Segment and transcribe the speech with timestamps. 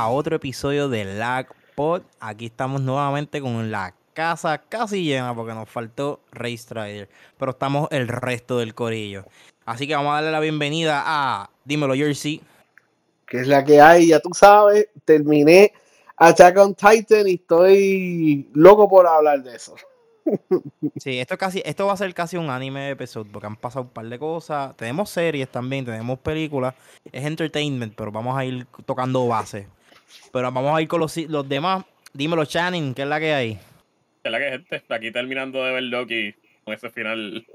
[0.00, 2.00] a otro episodio de Lag Pod.
[2.20, 7.86] Aquí estamos nuevamente con la casa casi llena porque nos faltó Race Strider, pero estamos
[7.90, 9.26] el resto del corillo.
[9.66, 12.40] Así que vamos a darle la bienvenida a Dímelo Jersey.
[13.26, 15.74] Que es la que hay, ya tú sabes, terminé
[16.16, 19.76] Attack on Titan y estoy loco por hablar de eso.
[20.96, 23.90] Sí, esto, casi, esto va a ser casi un anime episodio porque han pasado un
[23.90, 24.74] par de cosas.
[24.76, 26.74] Tenemos series también, tenemos películas.
[27.12, 29.66] Es entertainment, pero vamos a ir tocando base.
[30.32, 31.84] Pero vamos a ir con los, los demás.
[32.12, 33.54] Dímelo, Channing, ¿qué es la que hay?
[33.54, 33.60] ¿Qué
[34.24, 34.82] es la que gente?
[34.88, 37.46] Aquí terminando de ver Loki con ese final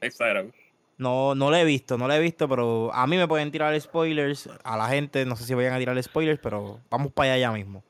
[0.00, 0.50] exagerado.
[0.98, 3.78] No, no lo he visto, no lo he visto, pero a mí me pueden tirar
[3.78, 4.48] spoilers.
[4.64, 7.52] A la gente, no sé si vayan a tirar spoilers, pero vamos para allá ya
[7.52, 7.84] mismo.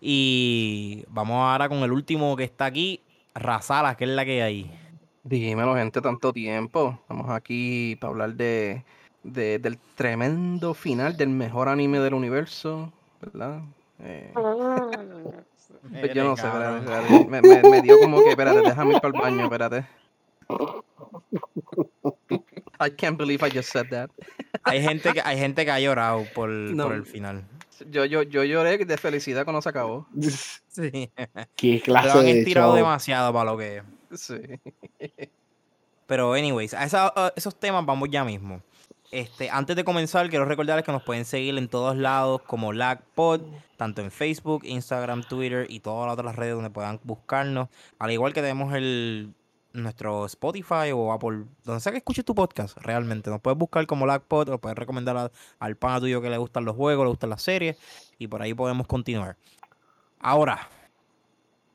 [0.00, 3.00] Y vamos ahora con el último que está aquí,
[3.34, 4.70] Razala, que es la que hay.
[5.22, 6.98] Dímelo, gente, tanto tiempo.
[7.02, 8.84] Estamos aquí para hablar de,
[9.24, 13.62] del tremendo final del mejor anime del universo, ¿verdad?
[14.00, 14.32] Eh,
[15.90, 19.20] pues yo no sé, espérate, Me, me, dio como que, espérate, déjame ir para el
[19.20, 19.86] baño, espérate.
[22.80, 24.10] I can't believe I just said that.
[24.64, 27.44] Hay gente que, hay gente que ha llorado por, por el final.
[27.90, 30.06] Yo, yo, yo lloré de felicidad cuando se acabó.
[30.68, 31.10] Sí.
[31.56, 34.20] Qué clase Lo han estirado demasiado para lo que es.
[34.20, 34.40] Sí.
[36.06, 38.60] Pero, anyways, a, esos temas vamos ya mismo.
[39.14, 43.42] Este, antes de comenzar, quiero recordarles que nos pueden seguir en todos lados como LagPod,
[43.76, 47.68] tanto en Facebook, Instagram, Twitter y todas las otras redes donde puedan buscarnos.
[48.00, 49.32] Al igual que tenemos el
[49.72, 53.30] nuestro Spotify o Apple, donde sea que escuches tu podcast, realmente.
[53.30, 55.30] Nos puedes buscar como LagPod, o puedes recomendar
[55.60, 57.76] al pana tuyo que le gustan los juegos, le gustan las series,
[58.18, 59.36] y por ahí podemos continuar.
[60.18, 60.68] Ahora,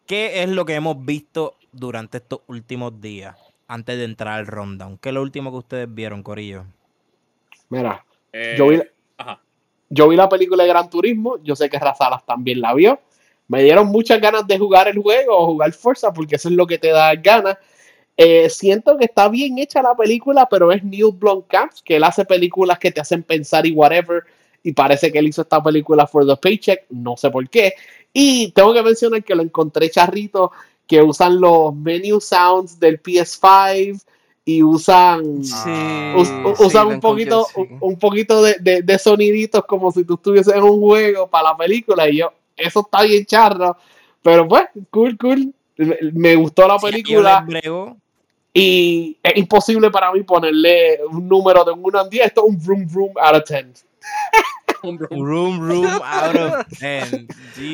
[0.06, 3.38] ¿qué es lo que hemos visto durante estos últimos días
[3.70, 4.98] antes de entrar al rundown?
[4.98, 6.66] ¿Qué es lo último que ustedes vieron, Corillo?
[7.69, 8.03] Mira,
[8.34, 8.81] eh, yo, vi,
[9.90, 13.00] yo vi la película de Gran Turismo, yo sé que Razalas también la vio.
[13.47, 16.68] Me dieron muchas ganas de jugar el juego o jugar Forza porque eso es lo
[16.68, 17.57] que te da ganas.
[18.16, 22.25] Eh, siento que está bien hecha la película, pero es Neil Blomkamp, que él hace
[22.25, 24.24] películas que te hacen pensar y whatever.
[24.62, 27.74] Y parece que él hizo esta película for the paycheck, no sé por qué.
[28.12, 30.51] Y tengo que mencionar que lo encontré charrito,
[30.86, 34.03] que usan los menu sounds del PS5
[34.50, 35.42] y usan,
[36.58, 37.46] usan un, poquito,
[37.82, 42.10] un, poquito de, de, soniditos como si tú estuvieses en un juego para la película.
[42.10, 43.78] Y yo, eso está bien charro.
[44.24, 45.54] Pero pues, cool, cool.
[46.14, 47.46] Me gustó la película.
[48.52, 52.26] Y es imposible para mí ponerle un número de 1 a 10.
[52.26, 53.86] Esto es un room room out of 10.
[54.81, 57.28] un room room out of 10.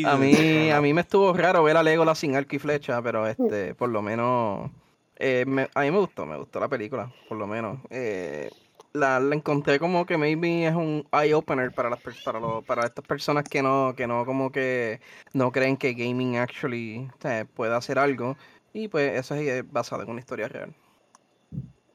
[0.05, 3.25] A mí, a mí me estuvo raro ver a Legolas sin arco y flecha, pero
[3.27, 4.69] este, por lo menos.
[5.17, 7.79] Eh, a mí me gustó, me gustó la película, por lo menos.
[7.89, 8.49] Eh,
[8.93, 13.43] la, encontré como que maybe es un eye opener para las para, para estas personas
[13.43, 15.01] que no que no como que
[15.33, 17.09] no creen que gaming actually
[17.53, 18.37] puede hacer algo
[18.73, 20.73] y pues eso es basado en una historia real.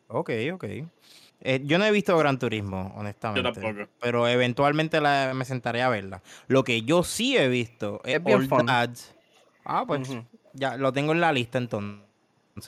[0.08, 0.64] Ok, ok.
[1.42, 3.48] Eh, yo no he visto Gran Turismo, honestamente.
[3.48, 3.90] Yo tampoco.
[4.00, 6.22] Pero eventualmente me sentaré a verla.
[6.48, 9.14] Lo que yo sí he visto es, Old Dads.
[9.64, 10.10] Ah, pues
[10.52, 12.09] ya lo tengo en la lista entonces.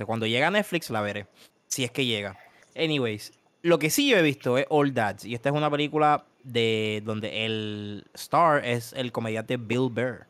[0.06, 1.26] Cuando llega a Netflix la veré.
[1.66, 2.36] Si es que llega.
[2.76, 3.32] Anyways,
[3.62, 5.24] lo que sí yo he visto es Old Dads.
[5.24, 10.26] Y esta es una película de donde el star es el comediante Bill Burr.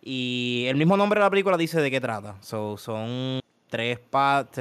[0.00, 2.36] Y el mismo nombre de la película dice de qué trata.
[2.42, 4.00] son tres,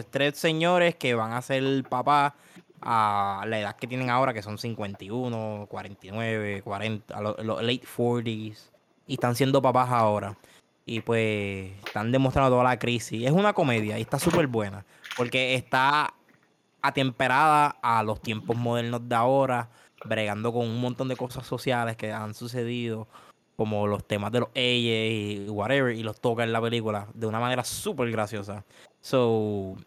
[0.09, 2.35] tres señores que van a ser papá
[2.81, 8.69] a la edad que tienen ahora, que son 51, 49, 40, los, late 40s.
[9.07, 10.37] Y están siendo papás ahora.
[10.91, 13.25] Y pues están demostrando toda la crisis.
[13.25, 14.85] Es una comedia y está súper buena.
[15.15, 16.13] Porque está
[16.81, 19.69] atemperada a los tiempos modernos de ahora,
[20.03, 23.07] bregando con un montón de cosas sociales que han sucedido
[23.55, 27.25] como los temas de los ella y whatever, y los toca en la película de
[27.25, 28.65] una manera súper graciosa.
[28.99, 29.77] So,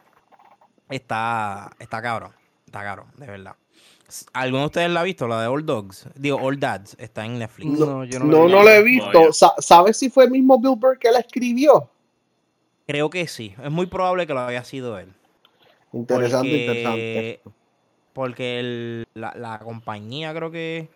[0.88, 2.32] está, está cabrón,
[2.64, 3.56] está cabrón, de verdad.
[4.32, 6.08] ¿Alguno de ustedes la ha visto, la de Old Dogs?
[6.14, 7.78] Digo, Old Dads, está en Netflix.
[7.78, 9.32] No, yo no, no, la he visto.
[9.32, 11.88] ¿Sabes si fue el mismo Bill Burr que la escribió?
[12.86, 13.54] Creo que sí.
[13.62, 15.12] Es muy probable que lo haya sido él.
[15.92, 17.40] Interesante, interesante.
[18.12, 20.88] Porque la, compañía creo que,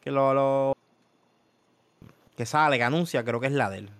[0.00, 0.76] que lo
[2.36, 3.90] que sale, que anuncia, creo que es la de él.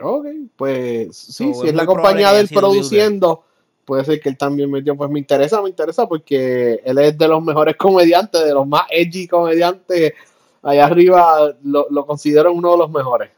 [0.00, 0.26] Ok,
[0.56, 3.44] pues sí, si es la compañía de él produciendo,
[3.84, 4.96] puede ser que él también metió.
[4.96, 8.84] Pues me interesa, me interesa porque él es de los mejores comediantes, de los más
[8.90, 10.14] edgy comediantes.
[10.62, 13.30] Allá arriba lo, considero uno de los mejores.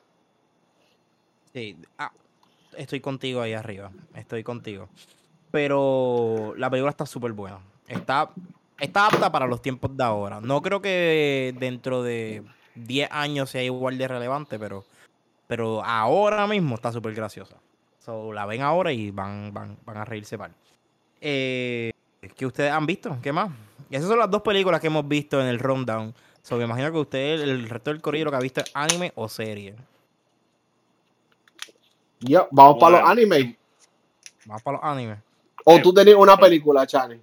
[1.53, 2.13] Sí, ah,
[2.77, 4.89] estoy contigo ahí arriba, estoy contigo.
[5.51, 7.61] Pero la película está súper buena.
[7.87, 8.31] Está,
[8.81, 10.41] está apta para los tiempos de ahora.
[10.41, 12.43] No creo que dentro de
[12.75, 14.85] 10 años sea igual de relevante, pero,
[15.47, 17.57] pero ahora mismo está súper graciosa.
[18.05, 20.53] So, la ven ahora y van, van, van a reírse mal.
[21.23, 21.91] Eh,
[22.37, 23.17] ¿Qué ustedes han visto?
[23.23, 23.51] ¿Qué más?
[23.89, 26.15] Y esas son las dos películas que hemos visto en el rundown.
[26.43, 29.27] So, me imagino que usted, el resto del corrido, que ha visto es anime o
[29.27, 29.75] serie.
[32.21, 33.57] Ya, vamos para los animes.
[34.45, 35.19] Vamos para los animes.
[35.65, 37.19] ¿O tú tenés una película, Chani?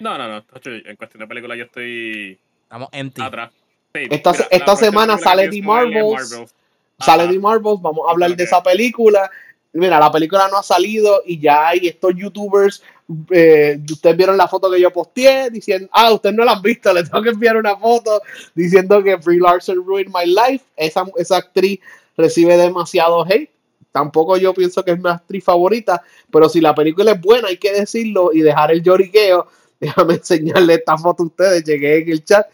[0.00, 0.44] No, no, no.
[0.64, 2.40] En cuestión de película yo estoy.
[2.64, 3.22] Estamos empty.
[3.22, 3.52] Atrás.
[3.92, 6.44] esta, esta semana sale The Marvels.
[6.98, 7.80] Sale The Marvels.
[7.80, 9.30] Vamos a hablar de esa película.
[9.74, 12.82] Mira, la película no ha salido y ya hay estos youtubers.
[13.30, 16.92] Eh, ustedes vieron la foto que yo posteé diciendo, ah, ustedes no la han visto,
[16.92, 18.22] les tengo que enviar una foto
[18.54, 20.64] diciendo que Free Larson ruined my life.
[20.76, 21.80] Esa, esa actriz
[22.16, 23.50] recibe demasiado hate
[23.94, 27.58] tampoco yo pienso que es mi actriz favorita, pero si la película es buena, hay
[27.58, 29.46] que decirlo y dejar el lloriqueo.
[29.80, 32.44] Déjame enseñarle esta foto a ustedes, llegué en el chat.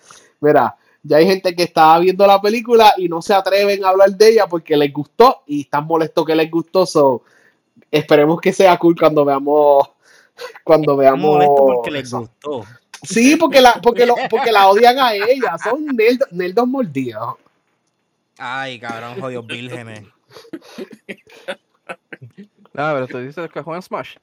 [0.41, 4.11] Mira, ya hay gente que está viendo la película y no se atreven a hablar
[4.11, 6.85] de ella porque les gustó y están molestos que les gustó.
[6.85, 7.23] So,
[7.91, 9.91] esperemos que sea cool cuando veamos.
[10.65, 11.35] Cuando veamos.
[11.35, 12.65] Molesto porque les gustó.
[13.03, 15.59] Sí, porque la, porque, lo, porque la odian a ella.
[15.63, 15.85] Son
[16.31, 17.35] nerdos mordidos.
[18.39, 20.05] Ay, cabrón, jodidos vírgenes.
[22.75, 24.15] Ah, pero tú dices que juegan Smash.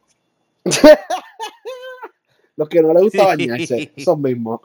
[2.56, 4.62] Los que no les gusta bañarse, son mismos.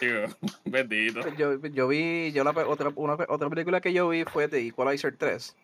[0.64, 1.20] bendito.
[1.20, 4.66] Pues yo, yo, vi, yo la, otra, una, otra película que yo vi fue The
[4.66, 5.56] Equalizer 3.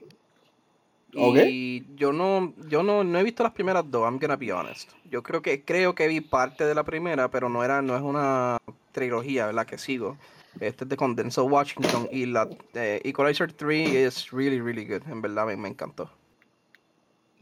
[1.15, 4.91] Y yo no, yo no, no he visto las primeras dos, I'm gonna be honest.
[5.11, 8.03] Yo creo que creo que vi parte de la primera, pero no era, no es
[8.03, 8.59] una
[8.93, 9.67] trilogía, ¿verdad?
[9.67, 10.17] Que sigo.
[10.61, 15.03] Este es de Condensed Washington y la eh, Equalizer 3 es really, really good.
[15.09, 16.11] En verdad me, encantó.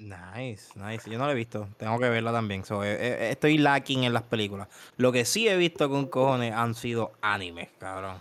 [0.00, 1.10] Nice, nice.
[1.10, 1.68] Yo no la he visto.
[1.76, 2.62] Tengo que verla también.
[2.62, 4.68] Eh, eh, estoy lacking en las películas.
[4.96, 8.16] Lo que sí he visto con cojones han sido animes, cabrón.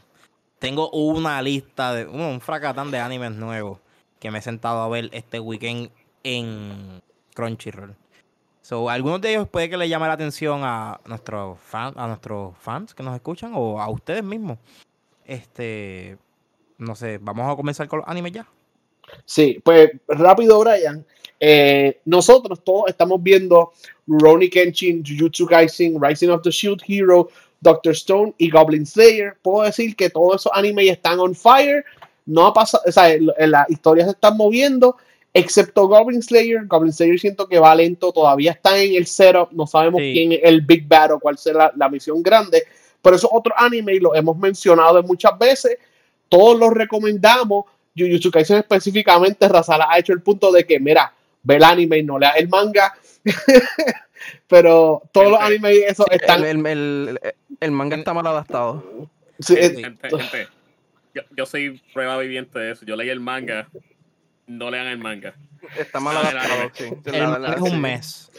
[0.60, 2.06] Tengo una lista de.
[2.06, 3.80] un fracatán de animes nuevos
[4.20, 5.90] que me he sentado a ver este weekend
[6.24, 7.02] en
[7.34, 7.96] Crunchyroll.
[8.62, 12.58] So, algunos de ellos puede que le llame la atención a nuestros fans, a nuestros
[12.58, 14.58] fans que nos escuchan o a ustedes mismos.
[15.24, 16.18] Este,
[16.78, 18.46] no sé, vamos a comenzar con los animes ya.
[19.26, 21.06] Sí, pues rápido, Brian.
[21.40, 23.72] Eh, nosotros todos estamos viendo
[24.08, 27.30] Ronnie Kenshin, Jujutsu Kaisen, Rising of the Shield Hero,
[27.62, 29.36] Doctor Stone y Goblin Slayer.
[29.42, 31.84] Puedo decir que todos esos animes están on fire.
[32.26, 34.98] No ha pasado, o sea, las historias se están moviendo
[35.34, 39.68] Excepto Goblin Slayer, Goblin Slayer siento que va lento, todavía está en el setup, no
[39.68, 42.64] sabemos quién es el Big Bad o cuál será la, misión grande,
[43.00, 45.78] pero eso otro anime y lo hemos mencionado muchas veces,
[46.30, 47.66] todos los recomendamos,
[47.96, 51.14] Jujutsu Kaisen específicamente, Razala ha hecho el punto de que, mira,
[51.44, 52.94] ve el anime y no lea el manga,
[54.48, 56.44] pero todos los animes eso están...
[56.46, 59.10] El, manga está mal adaptado.
[59.40, 59.56] Sí,
[61.14, 63.68] yo, yo soy prueba viviente de eso, yo leí el manga
[64.50, 65.36] no lean el manga.
[65.78, 66.86] Está mal adaptado, sí.
[67.06, 68.32] El manga es un mes.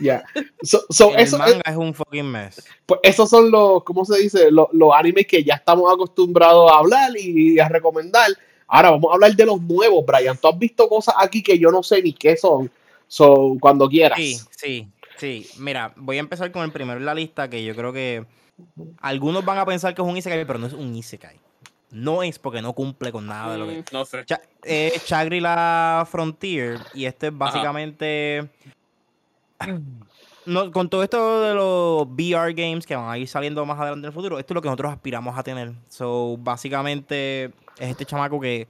[0.00, 0.24] Ya.
[0.34, 2.64] el manga es, un fucking mes.
[2.86, 4.50] Pues esos son los, ¿cómo se dice?
[4.50, 8.30] Los, animes que ya estamos acostumbrados a hablar y a recomendar.
[8.70, 10.36] Ahora vamos a hablar de los nuevos, Brian.
[10.36, 12.70] Tú has visto cosas aquí que yo no sé ni qué son.
[13.08, 14.18] So, cuando quieras.
[14.18, 15.46] Sí, sí, sí.
[15.58, 18.24] Mira, voy a empezar con el primero en la lista que yo creo que
[19.00, 21.40] algunos van a pensar que es un Isekai, pero no es un Isekai
[21.90, 23.78] no es porque no cumple con nada de lo que.
[23.80, 24.24] Mm, no sé.
[24.64, 26.78] Eh, Chagri-La Frontier.
[26.94, 28.48] Y este es básicamente.
[30.46, 34.06] No, con todo esto de los VR games que van a ir saliendo más adelante
[34.06, 35.72] en el futuro, esto es lo que nosotros aspiramos a tener.
[35.88, 37.44] So, básicamente,
[37.78, 38.66] es este chamaco que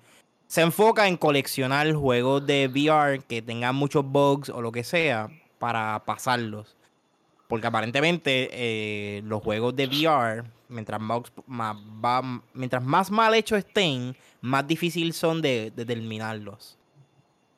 [0.51, 5.29] se enfoca en coleccionar juegos de VR que tengan muchos bugs o lo que sea
[5.61, 6.77] para pasarlos.
[7.47, 11.01] Porque aparentemente eh, los juegos de VR, mientras
[12.83, 16.80] más, mal hechos estén, más difícil son de, terminarlos.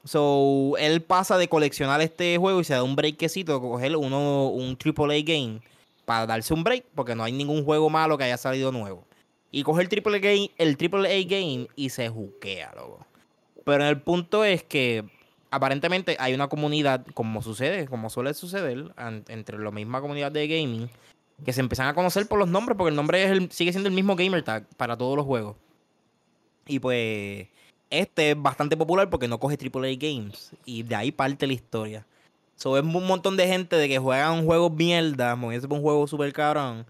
[0.05, 4.77] So, él pasa de coleccionar este juego y se da un breakcito, coger uno, un
[4.77, 5.61] AAA game
[6.05, 9.05] para darse un break, porque no hay ningún juego malo que haya salido nuevo.
[9.53, 13.07] Y coge el AAA game, el AAA game y se juquea, loco.
[13.65, 15.05] Pero el punto es que
[15.51, 18.93] aparentemente hay una comunidad, como sucede, como suele suceder,
[19.29, 20.91] entre la misma comunidad de gaming,
[21.45, 24.17] que se empiezan a conocer por los nombres, porque el nombre sigue siendo el mismo
[24.17, 25.57] gamer tag para todos los juegos.
[26.67, 27.47] Y pues
[27.93, 30.51] este es bastante popular porque no coge AAA Games.
[30.65, 32.07] Y de ahí parte la historia.
[32.57, 36.07] So, es un montón de gente de que juegan juegos mierda, moviéndose por un juego
[36.07, 36.87] super cabrón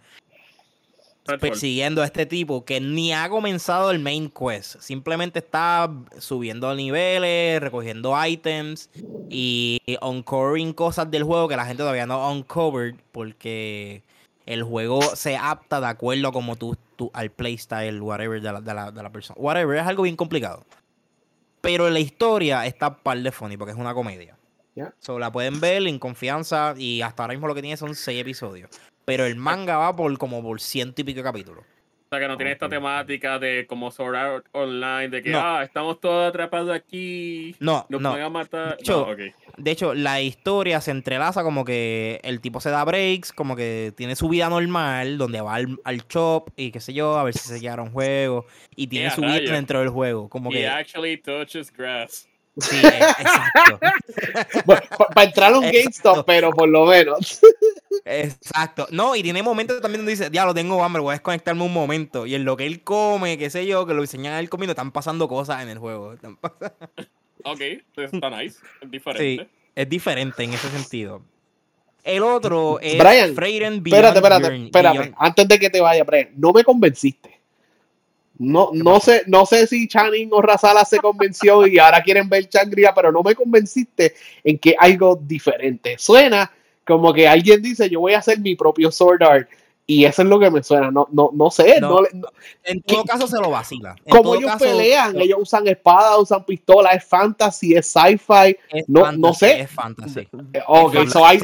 [1.40, 4.80] persiguiendo a este tipo que ni ha comenzado el main quest.
[4.80, 8.90] Simplemente está subiendo niveles, recogiendo items
[9.30, 14.02] y uncovering cosas del juego que la gente todavía no ha uncovered porque
[14.46, 18.60] el juego se apta de acuerdo a como tú, tú al playstyle, whatever, de la,
[18.60, 19.40] de, la, de la persona.
[19.40, 20.64] Whatever, es algo bien complicado.
[21.62, 24.36] Pero la historia está par de funny porque es una comedia.
[24.74, 24.94] Yeah.
[24.98, 28.20] So, la pueden ver en confianza y hasta ahora mismo lo que tiene son seis
[28.20, 28.68] episodios.
[29.04, 31.64] Pero el manga va por como por ciento y pico capítulos.
[32.12, 35.62] O sea, que no tiene esta temática de como Sword Art Online, de que, ah,
[35.64, 37.56] estamos todos atrapados aquí.
[37.58, 38.30] No, nos no.
[38.30, 38.76] matar.
[38.76, 39.06] De hecho,
[39.56, 43.94] de hecho, la historia se entrelaza como que el tipo se da breaks, como que
[43.96, 47.32] tiene su vida normal, donde va al, al shop y qué sé yo, a ver
[47.32, 48.44] si se llega un juego.
[48.76, 50.28] Y tiene su vida dentro del juego.
[50.28, 50.68] Como He que...
[50.68, 52.28] actually touches grass.
[52.58, 53.80] Sí, e, exacto.
[55.14, 57.40] para entrar a un GameStop, pero por lo menos.
[58.04, 58.86] Exacto.
[58.90, 61.72] No, y tiene momentos también donde dice, ya lo tengo hambre, voy a desconectarme un
[61.72, 62.26] momento.
[62.26, 64.72] Y en lo que él come, qué sé yo, que lo enseñan a él comiendo,
[64.72, 66.14] están pasando cosas en el juego.
[67.44, 67.60] ok,
[67.94, 68.58] pues está nice.
[68.80, 69.44] Es diferente.
[69.44, 71.22] Sí, es diferente en ese sentido.
[72.04, 75.14] El otro es Brian, Espérate, espérate, espérate.
[75.16, 77.40] Antes de que te vaya, Brian, no me convenciste.
[78.38, 82.48] No, no sé, no sé si Channing o Razala se convenció y ahora quieren ver
[82.48, 85.96] Changria, pero no me convenciste en que algo diferente.
[85.96, 86.50] Suena
[86.86, 89.48] como que alguien dice, yo voy a hacer mi propio Sword Art
[89.84, 91.80] y eso es lo que me suena, no, no, no sé.
[92.64, 93.96] en todo caso se lo vacila.
[94.08, 99.60] como ellos pelean, ellos usan espadas, usan pistolas, es fantasy, es sci-fi, no, no sé.
[99.60, 100.28] Es fantasy.
[100.52, 101.40] Eh, okay, so hay...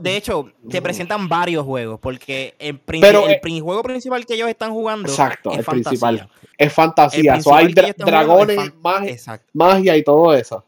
[0.00, 5.08] De hecho, te presentan varios juegos, porque el, el, juego principal que ellos están jugando
[5.08, 6.30] exacto, es el principal.
[6.56, 9.16] Es fantasía, hay dragones, magia,
[9.52, 10.64] magia y todo eso.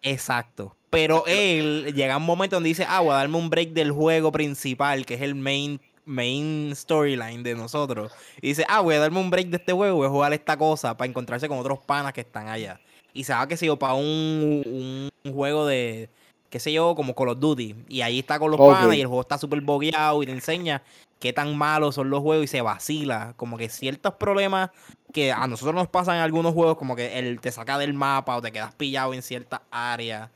[0.00, 0.74] Exacto.
[0.90, 4.32] Pero él llega un momento donde dice, ah, voy a darme un break del juego
[4.32, 8.12] principal, que es el main main storyline de nosotros.
[8.40, 10.56] Y dice, ah, voy a darme un break de este juego, voy a jugar esta
[10.56, 12.80] cosa para encontrarse con otros panas que están allá.
[13.12, 16.08] Y se va, que sé yo, para un, un, juego de,
[16.50, 17.74] qué sé yo, como Call of Duty.
[17.88, 20.82] Y ahí está con los panas y el juego está súper bogueado y te enseña
[21.18, 23.34] qué tan malos son los juegos y se vacila.
[23.36, 24.70] Como que ciertos problemas
[25.12, 28.36] que a nosotros nos pasan en algunos juegos, como que él te saca del mapa
[28.36, 30.30] o te quedas pillado en ciertas áreas.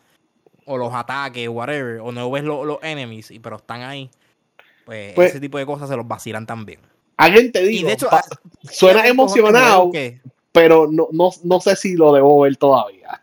[0.64, 2.00] O los ataques, whatever.
[2.00, 4.10] O no ves los, los enemies, pero están ahí.
[4.84, 6.80] Pues, pues, ese tipo de cosas se los vacilan también.
[7.16, 8.08] Alguien te digo, de hecho,
[8.62, 9.90] suena emocionado,
[10.50, 13.22] pero no, no, no sé si lo debo ver todavía.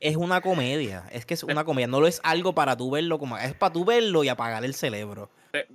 [0.00, 3.18] Es una comedia, es que es una comedia, no lo es algo para tú verlo
[3.18, 5.30] como es para tú verlo y apagar el cerebro.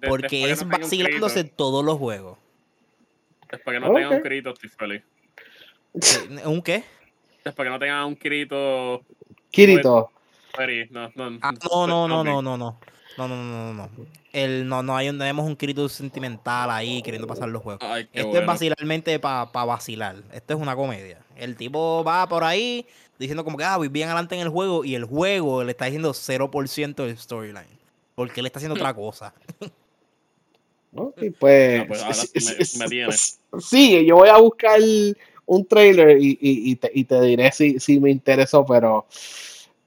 [0.08, 2.38] porque es vacilándose todos los juegos.
[3.52, 5.02] Es para que no tengan un grito, estoy feliz.
[6.46, 6.84] ¿Un qué?
[7.44, 9.02] Es para que no tengan un grito.
[9.50, 10.12] Kirito.
[10.90, 12.80] No, no, ah, no, no, no, no, no, no.
[13.18, 13.90] No, no, no, no,
[14.32, 17.84] El, no, no, hay, no tenemos un crédito sentimental ahí queriendo pasar los juegos.
[18.14, 20.18] Esto es vacilarmente para vacilar.
[20.32, 21.20] Esto es una comedia.
[21.36, 22.86] El tipo va por ahí
[23.18, 25.86] diciendo como que, ah, voy bien adelante en el juego y el juego le está
[25.86, 27.80] diciendo 0% del storyline.
[28.16, 29.34] Porque él está haciendo otra cosa.
[30.94, 31.86] Ok, pues.
[31.88, 34.80] pues sí, yo voy a buscar
[35.46, 39.06] un trailer y, y, te, y te, diré si, si, me interesó, pero.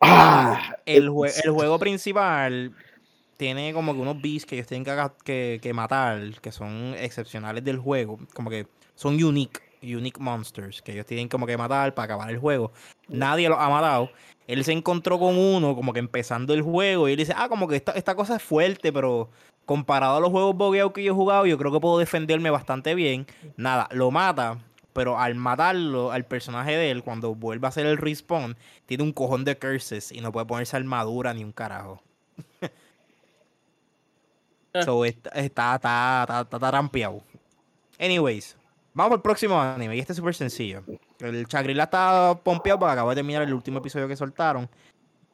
[0.02, 1.04] Ah, el,
[1.44, 2.74] el juego principal
[3.36, 4.84] tiene como que unos beasts que ellos tienen
[5.24, 10.92] que, que, matar, que son excepcionales del juego, como que son unique, unique monsters, que
[10.92, 12.72] ellos tienen como que matar para acabar el juego.
[13.08, 14.10] Nadie los ha matado.
[14.46, 17.68] Él se encontró con uno como que empezando el juego y él dice, ah, como
[17.68, 19.30] que esta, esta cosa es fuerte, pero
[19.66, 22.94] comparado a los juegos bogueados que yo he jugado, yo creo que puedo defenderme bastante
[22.94, 23.26] bien.
[23.56, 24.58] Nada, lo mata,
[24.92, 28.56] pero al matarlo, al personaje de él, cuando vuelve a hacer el respawn,
[28.86, 32.02] tiene un cojón de curses y no puede ponerse armadura ni un carajo.
[34.74, 34.84] Ah.
[34.84, 37.22] So, está, está, está, está, rampeado.
[37.98, 38.56] Anyways,
[38.94, 39.96] vamos al próximo anime.
[39.96, 40.82] Y este es súper sencillo.
[41.20, 44.68] El Chagrila está pompeado porque acaba de terminar el último episodio que soltaron.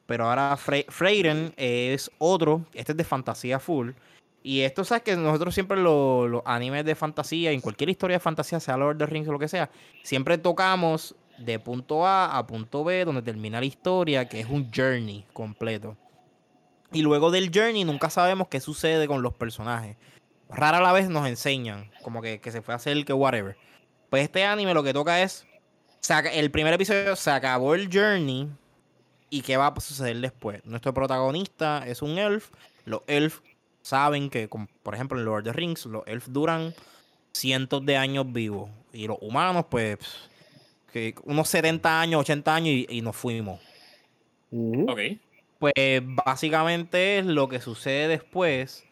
[0.05, 2.65] Pero ahora Fre Freyren es otro.
[2.73, 3.91] Este es de fantasía full.
[4.41, 8.59] Y esto, sabes que nosotros siempre los, animes de fantasía, en cualquier historia de fantasía,
[8.59, 9.69] sea Lord of the Rings o lo que sea,
[10.03, 14.71] siempre tocamos de punto A a punto B, donde termina la historia, que es un
[14.71, 15.97] journey completo.
[16.91, 19.97] Y luego del journey nunca sabemos qué sucede con los personajes.
[20.49, 23.55] Rara la vez nos enseñan, como que, se fue a hacer que whatever.
[24.09, 25.45] Pues este anime lo que toca es.
[26.33, 28.49] el primer episodio se acabó el journey.
[29.29, 30.65] ¿Y qué va a suceder después?
[30.65, 32.49] Nuestro protagonista es un elf.
[32.85, 33.41] Los elf
[33.81, 36.73] saben que, por ejemplo, en Lord of the Rings, los elf duran
[37.33, 38.69] cientos de años vivos.
[38.93, 39.99] Y los humanos, pues,
[40.91, 43.59] que unos 70 años, 80 años y, nos fuimos.
[44.51, 44.99] Ok.
[45.59, 45.73] Pues
[46.25, 48.85] básicamente es lo que sucede después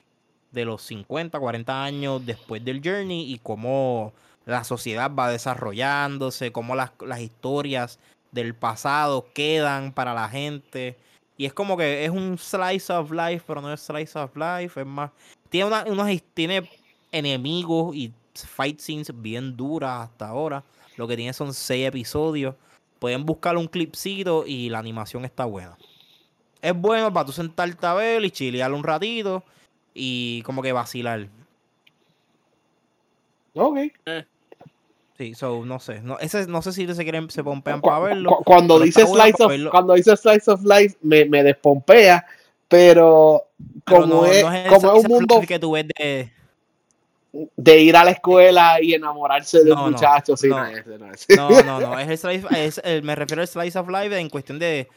[0.52, 4.14] de los 50, 40 años después del journey y cómo
[4.46, 8.00] la sociedad va desarrollándose, cómo las, historias
[8.32, 10.98] del pasado quedan para la gente.
[11.38, 14.80] Y es como que es un slice of life, pero no es slice of life,
[14.80, 15.12] es más...
[15.50, 16.70] Tiene, una, unos, tiene
[17.12, 20.64] enemigos y fight scenes bien duras hasta ahora.
[20.98, 22.56] Lo que tiene son seis episodios.
[23.00, 25.78] Pueden buscar un clipcito y la animación está buena.
[26.62, 29.44] Es bueno para tú sentarte a ver y chilear un ratito
[29.94, 31.28] y como que vacilar.
[33.54, 33.78] Ok.
[34.06, 34.26] Eh.
[35.18, 36.02] Sí, so, no sé.
[36.02, 38.38] No, ese, no sé si se quieren, se pompean para verlo.
[38.46, 42.24] Cuando dice, slice of, cuando dice Slice of Life, me, me despompea,
[42.68, 43.48] pero
[43.84, 46.32] como, es, como es un mundo que tú ves de,
[47.56, 50.36] de ir a la escuela y enamorarse de un muchacho.
[51.36, 54.60] No, no, no, no, es el es me refiero al Slice of Life en cuestión
[54.60, 54.88] de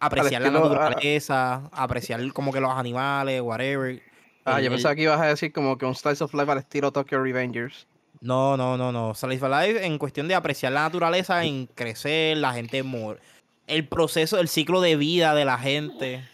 [0.00, 4.02] apreciar la naturaleza, apreciar como que los animales, whatever.
[4.44, 6.90] Ah, yo pensaba que ibas a decir como que un Slice of Life al estilo
[6.90, 7.86] Tokyo Revengers.
[8.24, 9.14] No, no, no, no.
[9.14, 13.20] Slice of Life en cuestión de apreciar la naturaleza, en crecer, la gente mor
[13.66, 16.24] el proceso, el ciclo de vida de la gente.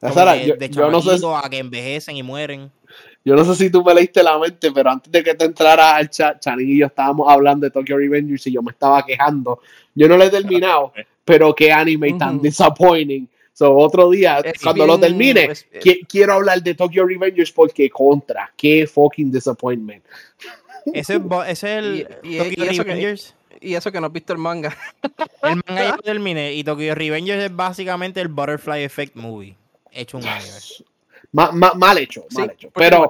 [0.00, 1.18] de yo, no sé...
[1.24, 2.70] a que envejecen y mueren.
[3.24, 5.94] Yo no sé si tú me leíste la mente, pero antes de que te entrara
[5.94, 9.60] al chat, Chanin y yo estábamos hablando de Tokyo Revengers y yo me estaba quejando.
[9.94, 10.92] Yo no lo he terminado,
[11.24, 13.28] pero qué anime tan disappointing.
[13.52, 15.50] So, otro día, cuando lo termine,
[16.08, 20.04] quiero hablar de Tokyo Revengers porque contra, qué fucking disappointment.
[20.92, 23.34] Ese, es el Tokyo Revengers.
[23.60, 24.76] y eso que no has visto el manga.
[25.42, 29.56] El manga ya lo terminé y Tokyo Revengers es básicamente el Butterfly Effect Movie
[29.92, 30.48] hecho un anime
[31.32, 32.70] mal hecho, mal hecho.
[32.74, 33.08] Pero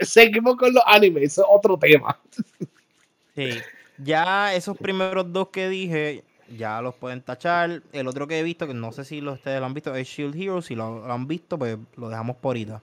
[0.00, 2.18] seguimos con los animes, es otro tema.
[3.36, 3.50] Sí,
[3.98, 6.24] ya esos primeros dos que dije,
[6.56, 7.82] ya los pueden tachar.
[7.92, 10.34] El otro que he visto, que no sé si ustedes lo han visto, es Shield
[10.34, 10.62] Hero.
[10.62, 12.82] Si lo, han visto, pues lo dejamos por ahorita.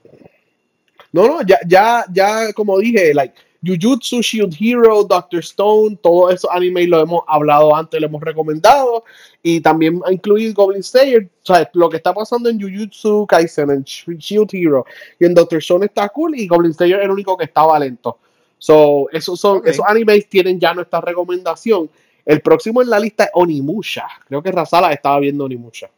[1.11, 3.33] No, no, ya, ya, ya, como dije, like,
[3.65, 9.03] Jujutsu, Shield Hero, Doctor Stone, todos esos animes lo hemos hablado antes, lo hemos recomendado.
[9.41, 11.23] Y también ha incluido Goblin Slayer.
[11.23, 14.85] O sea, lo que está pasando en Jujutsu Kaisen, en Shield Hero
[15.19, 16.37] y en Doctor Stone está cool.
[16.37, 18.17] Y Goblin Slayer es el único que estaba lento.
[18.59, 21.89] So, esos, son, esos animes tienen ya nuestra recomendación.
[22.27, 24.05] El próximo en la lista es Onimusha.
[24.27, 25.89] Creo que Razala estaba viendo Onimusha.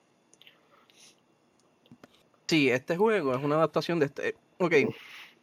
[2.46, 4.36] Sí, este juego es una adaptación de este.
[4.60, 4.74] Ok,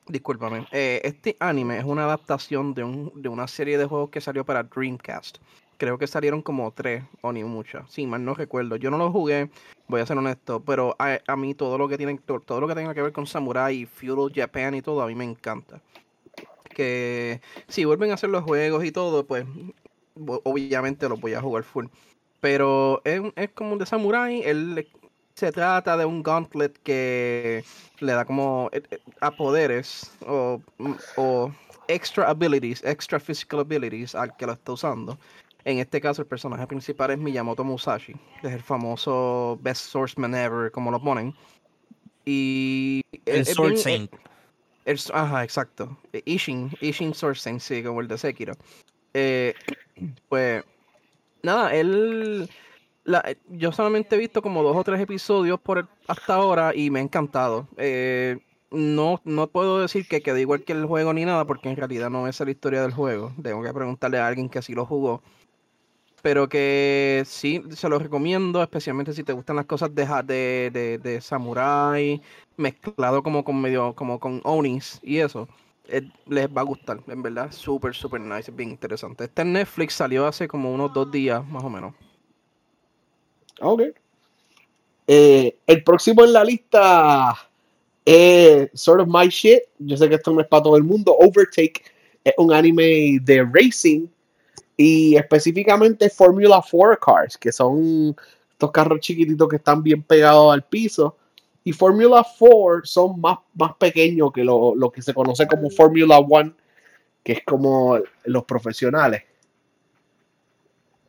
[0.08, 0.68] Discúlpame.
[0.70, 4.44] Eh, este anime es una adaptación de, un, de una serie de juegos que salió
[4.44, 5.38] para Dreamcast.
[5.78, 7.90] Creo que salieron como tres o ni muchas.
[7.90, 8.76] Sí, mal no recuerdo.
[8.76, 9.50] Yo no lo jugué,
[9.88, 12.94] voy a ser honesto, pero a, mí todo lo que tiene todo lo que tenga
[12.94, 15.82] que ver con Samurai, Feudal Japan y todo, a mí me encanta.
[16.72, 19.44] Que si vuelven a hacer los juegos y todo, pues
[20.44, 21.86] obviamente los voy a jugar full.
[22.40, 24.86] Pero es, es como un de Samurai, él
[25.36, 27.62] se trata de un gauntlet que
[28.00, 30.62] le da como eh, eh, a poderes o,
[31.16, 31.52] o,
[31.88, 35.18] extra abilities, extra physical abilities al que lo está usando.
[35.64, 40.34] En este caso, el personaje principal es Miyamoto Musashi, que es el famoso Best Swordsman
[40.34, 41.34] Ever, como lo ponen.
[42.24, 43.02] Y.
[43.26, 44.10] El Sword Saint.
[45.12, 45.98] ajá, exacto.
[46.24, 48.54] Ishin, Ishin Sword Saint, sí, como el de Sekiro.
[49.12, 49.54] Eh,
[50.28, 50.64] pues.
[51.42, 52.48] Nada, él
[53.06, 57.00] eh, yo solamente he visto como dos o tres episodios por hasta ahora y me
[57.00, 57.68] ha encantado.
[57.76, 58.38] Eh,
[58.70, 62.10] no, no puedo decir que quede igual que el juego ni nada, porque en realidad
[62.10, 63.32] no es la historia del juego.
[63.42, 65.22] Tengo que preguntarle a alguien que así lo jugó.
[66.22, 70.04] Pero que sí, se lo recomiendo, especialmente si te gustan las cosas de,
[70.72, 72.20] de, de, samurai,
[72.56, 75.48] mezclado como con medio, como con Onis y eso.
[76.26, 79.24] Les va a gustar, en verdad, súper, súper nice, bien interesante.
[79.24, 81.94] Este Netflix salió hace como unos dos días, más o menos.
[83.60, 83.82] Ok.
[85.06, 87.34] Eh, el próximo en la lista
[88.04, 89.60] es Sort of My Shit.
[89.78, 91.16] Yo sé que esto no es para todo el mundo.
[91.18, 91.84] Overtake
[92.24, 94.08] es un anime de racing
[94.76, 98.16] y específicamente Formula 4 Cars, que son
[98.50, 101.16] estos carros chiquititos que están bien pegados al piso.
[101.66, 106.16] Y Formula 4 son más, más pequeños que lo, lo que se conoce como Formula
[106.20, 106.52] 1,
[107.24, 109.24] que es como los profesionales.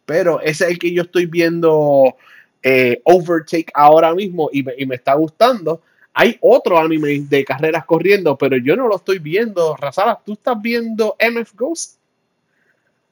[0.08, 2.15] Pero ese es el que yo estoy viendo
[2.63, 5.84] eh, Overtake ahora mismo y me, está gustando.
[6.12, 9.76] Hay otro anime de carreras corriendo, pero yo no lo estoy viendo.
[9.76, 12.00] Razala, ¿tú estás viendo MF Ghost?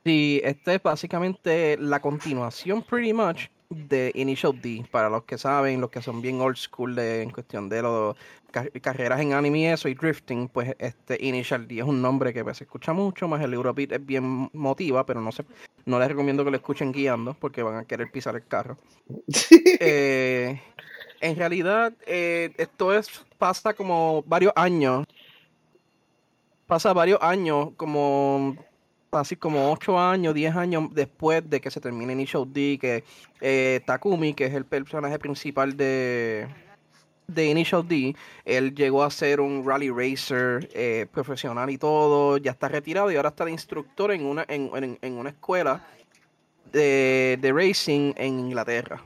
[0.04, 4.86] Sí, este es básicamente la continuación, pretty much, de Initial D.
[4.90, 8.16] Para los que saben, los que son bien old school de, en cuestión de los
[8.82, 12.44] carreras en anime y eso, y drifting, pues este Initial D es un nombre que
[12.44, 15.44] pues, se escucha mucho, más el Eurobeat es bien motiva, pero no sé,
[15.86, 18.78] no les recomiendo que lo escuchen guiando porque van a querer pisar el carro.
[19.78, 20.62] Eh,
[21.20, 25.06] en realidad, eh, esto es, pasa como varios años.
[26.66, 28.56] Pasa varios años como
[29.20, 33.04] así como 8 años, 10 años después de que se termine Initial D, que
[33.42, 36.48] eh, Takumi, que es el personaje principal de,
[37.28, 42.52] de Initial D, él llegó a ser un rally racer eh, profesional y todo, ya
[42.52, 45.86] está retirado y ahora está de instructor en una, en, en, una escuela
[46.72, 49.02] de, de, racing en Inglaterra.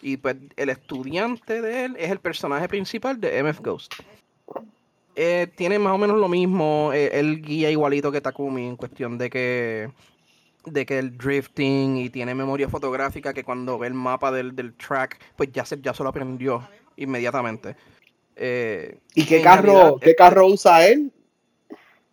[0.00, 3.94] Y pues el estudiante de él es el personaje principal de MF Ghost.
[5.20, 9.28] Eh, tiene más o menos lo mismo, eh, guía igualito que Takumi en cuestión de
[9.28, 9.90] que
[10.64, 14.74] de que el drifting y tiene memoria fotográfica que cuando ve el mapa del, del
[14.74, 17.74] track, pues ya se, ya se lo aprendió inmediatamente.
[18.36, 21.10] Eh, ¿Y qué carro, qué carro usa él?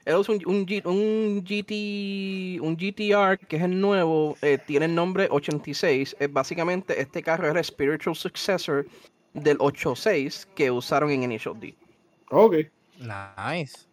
[0.05, 4.95] Él usa un, un, un, GT, un GTR que es el nuevo, eh, tiene el
[4.95, 6.15] nombre 86.
[6.19, 8.87] Es básicamente este carro es el spiritual successor
[9.35, 11.75] del 86 que usaron en Initial D.
[12.31, 12.55] Ok.
[12.99, 13.87] Nice.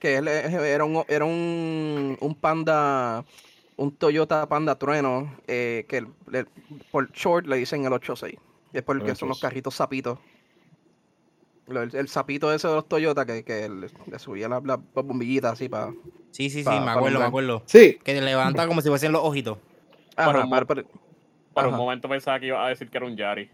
[0.00, 3.24] Que era un, era un, un Panda,
[3.76, 6.04] un Toyota Panda Trueno, eh, que
[6.90, 8.36] por short le dicen el 86.
[8.72, 10.18] Es porque son los carritos sapitos.
[11.68, 15.92] El, sapito ese de los Toyota que, que le, subía las la bombillitas así para.
[16.30, 17.62] Sí, sí, sí, me acuerdo, me acuerdo.
[17.66, 17.98] Sí.
[18.04, 19.58] Que levanta como si fuesen los ojitos.
[20.14, 23.50] para, un, momento pensaba que iba a decir que era un Yari.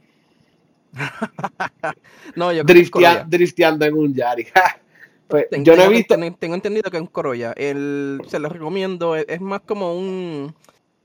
[2.36, 4.46] no, yo drifteando en un Yari.
[5.28, 6.16] pues, yo no he visto.
[6.38, 7.52] Tengo entendido que es un Corolla.
[7.56, 9.16] El, se lo recomiendo.
[9.16, 10.54] Es, más como un.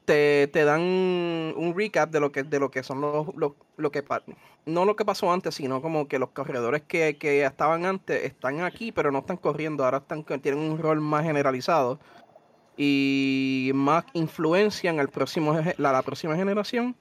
[0.05, 3.91] Te, te, dan un recap de lo que de lo que son los, los lo
[3.91, 4.01] que
[4.65, 8.61] no lo que pasó antes, sino como que los corredores que, que estaban antes están
[8.61, 11.99] aquí, pero no están corriendo, ahora están tienen un rol más generalizado
[12.77, 16.95] y más influencia en el próximo la, la próxima generación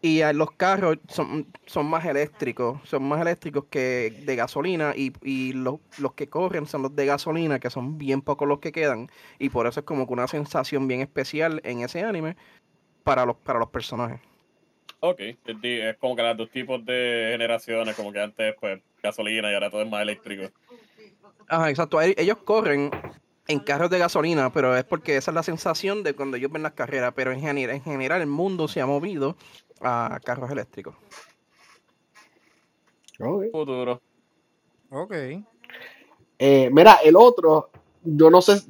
[0.00, 5.52] y los carros son, son más eléctricos, son más eléctricos que de gasolina y, y
[5.54, 9.08] los, los, que corren son los de gasolina, que son bien pocos los que quedan.
[9.40, 12.36] Y por eso es como que una sensación bien especial en ese anime
[13.02, 14.20] para los, para los personajes.
[15.00, 19.54] Ok, es como que las dos tipos de generaciones, como que antes pues gasolina y
[19.54, 20.52] ahora todo es más eléctrico.
[21.48, 22.00] Ajá, exacto.
[22.00, 22.90] Ellos corren
[23.48, 26.62] en carros de gasolina, pero es porque esa es la sensación de cuando ellos ven
[26.62, 29.36] las carreras, pero en general, en general el mundo se ha movido
[29.80, 30.94] a carros eléctricos.
[33.18, 33.50] Okay.
[33.50, 34.00] Futuro.
[34.90, 35.12] Ok.
[36.38, 37.70] Eh, mira, el otro,
[38.02, 38.62] yo no sé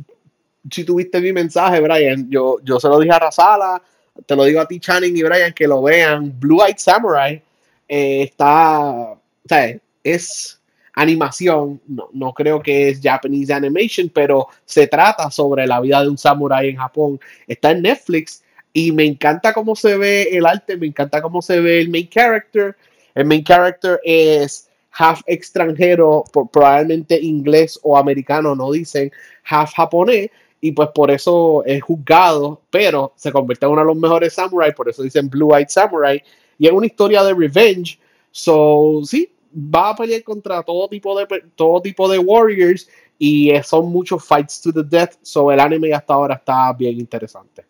[0.71, 2.29] si tuviste mi mensaje, Brian.
[2.31, 3.83] Yo, yo se lo dije a Razala,
[4.25, 6.33] te lo digo a ti, Channing y Brian, que lo vean.
[6.39, 7.43] Blue Eyed Samurai
[7.87, 10.61] eh, está, o sea, es
[10.95, 16.09] animación, no, no, creo que es Japanese animation, pero se trata sobre la vida de
[16.09, 17.21] un samurai en Japón.
[17.47, 18.43] Está en Netflix
[18.79, 22.09] y me encanta cómo se ve el arte, me encanta cómo se ve el main
[22.09, 22.77] character.
[23.15, 29.11] El main character es half extranjero, probablemente inglés o americano, no dicen,
[29.45, 33.97] half japonés, y pues por eso es juzgado, pero se convierte en uno de los
[33.97, 36.23] mejores samurai, por eso dicen Blue Eyed Samurai,
[36.59, 37.99] y es una historia de revenge,
[38.31, 42.89] so sí, va a pelear contra todo tipo de todo tipo de warriors
[43.19, 47.65] y son muchos fights to the death, so el anime hasta ahora está bien interesante.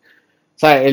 [0.59, 0.83] O sea,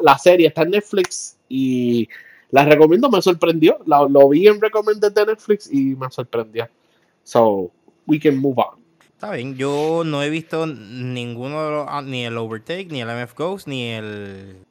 [0.00, 2.08] la, serie está en Netflix y
[2.52, 3.78] la recomiendo, me sorprendió.
[3.84, 6.68] lo vi en Recommended de Netflix y me sorprendió.
[7.24, 7.72] So,
[8.06, 8.78] we can move on.
[9.00, 13.08] Está bien, yo no he visto ninguno de los, ah, ni el Overtake, ni el
[13.08, 14.64] MF Ghost, ni el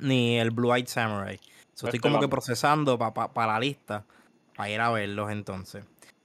[0.00, 1.38] ni el Blue Eyed Samurai.
[1.72, 4.04] estoy este como que procesando para la lista,
[4.56, 5.84] para ir a verlos entonces.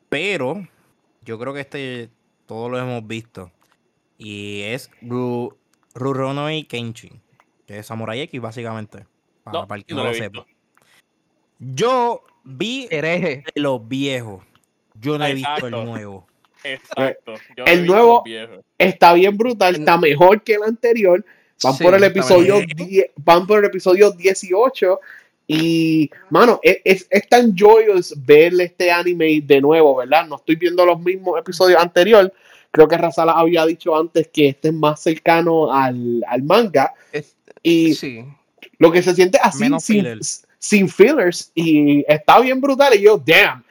[0.09, 0.67] Pero
[1.23, 2.09] yo creo que este
[2.47, 3.51] todos lo hemos visto.
[4.17, 4.89] Y es
[5.95, 7.21] Ruronoi Kenshin,
[7.65, 9.05] que es Samurai X básicamente,
[9.43, 10.45] para, el que no, lo, sepa.
[11.59, 13.43] Yo vi Hereje.
[13.55, 14.43] los viejos.
[14.99, 16.27] Yo no he visto el nuevo.
[16.63, 17.35] Exacto.
[17.65, 18.23] el nuevo
[18.77, 21.25] está bien brutal, está mejor que el anterior.
[21.63, 24.99] Van por el episodio 10, van por el episodio 18
[25.47, 30.25] y mano, es, es, es, tan joyous ver este anime de nuevo, ¿verdad?
[30.27, 32.31] No estoy viendo los mismos episodios anteriores,
[32.75, 36.93] Creo que Razala había dicho antes que este es más cercano al, manga.
[37.63, 37.95] y
[38.79, 39.63] lo que se siente así
[40.59, 41.53] sin fillers.
[41.55, 42.93] Y está bien brutal.
[42.95, 43.63] Y yo, damn.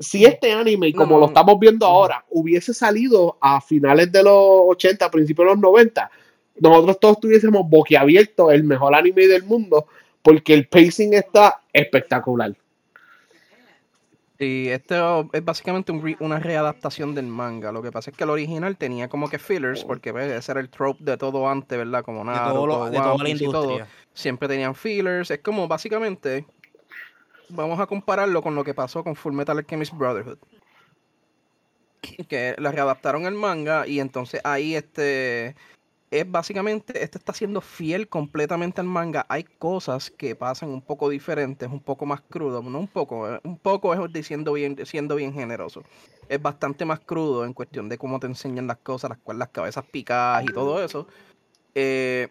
[0.00, 5.08] Si este anime, como lo estamos viendo ahora, hubiese salido a finales de los 80,
[5.08, 6.10] principios de los 90,
[6.58, 9.86] nosotros todos tuviésemos boquiabierto el mejor anime del mundo
[10.20, 12.56] porque el pacing está espectacular.
[14.38, 17.72] Sí, esto es básicamente una readaptación del manga.
[17.72, 20.60] Lo que pasa es que el original tenía como que fillers, porque pues, ese era
[20.60, 22.04] el trope de todo antes, ¿verdad?
[22.04, 23.88] Como nada, de, todo de toda la industria.
[24.14, 25.32] Siempre tenían fillers.
[25.32, 26.46] Es como básicamente,
[27.48, 30.38] vamos a compararlo con lo que pasó con Full Metal Alchemist Brotherhood.
[32.28, 35.56] Que la readaptaron el manga y entonces ahí este
[36.10, 39.26] es básicamente, este está siendo fiel completamente al manga.
[39.28, 43.40] Hay cosas que pasan un poco diferentes, un poco más crudo, no un poco, eh,
[43.44, 45.82] un poco es diciendo bien, siendo bien generoso.
[46.28, 49.84] Es bastante más crudo en cuestión de cómo te enseñan las cosas, las las cabezas
[49.84, 51.06] picadas y todo eso.
[51.74, 52.28] Eh,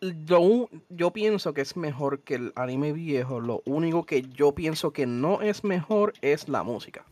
[0.00, 3.40] yo, yo pienso que es mejor que el anime viejo.
[3.40, 7.04] Lo único que yo pienso que no es mejor es la música.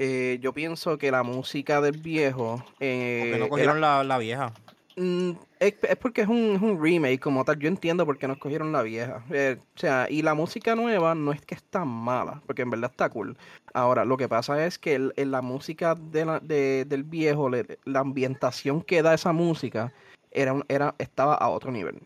[0.00, 2.64] Eh, yo pienso que la música del viejo.
[2.78, 4.52] Eh, porque no cogieron la, vieja.
[4.94, 7.58] Mm, es, porque es un, remake como tal.
[7.58, 9.24] Yo entiendo por qué no cogieron la vieja.
[9.32, 12.92] Eh, o sea, y la música nueva no es que está mala, porque en verdad
[12.92, 13.36] está cool.
[13.74, 19.02] Ahora, lo que pasa es que en la música de del viejo, la ambientación que
[19.02, 19.92] da esa música
[20.30, 21.98] era, era, estaba a otro nivel.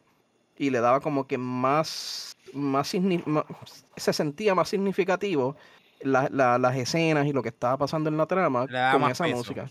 [0.56, 2.94] Y le daba como que más, más,
[3.26, 3.44] más
[3.96, 5.56] se sentía más significativo
[6.04, 9.70] las escenas y lo que estaba pasando en la trama con esa música.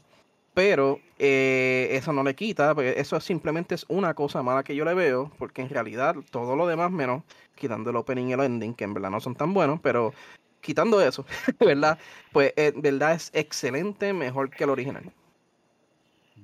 [0.53, 4.83] Pero eh, eso no le quita, porque eso simplemente es una cosa mala que yo
[4.83, 7.23] le veo, porque en realidad todo lo demás, menos
[7.55, 10.13] quitando el opening y el ending, que en verdad no son tan buenos, pero
[10.59, 11.25] quitando eso,
[11.59, 11.97] ¿verdad?
[12.33, 15.13] Pues en eh, verdad es excelente, mejor que el original.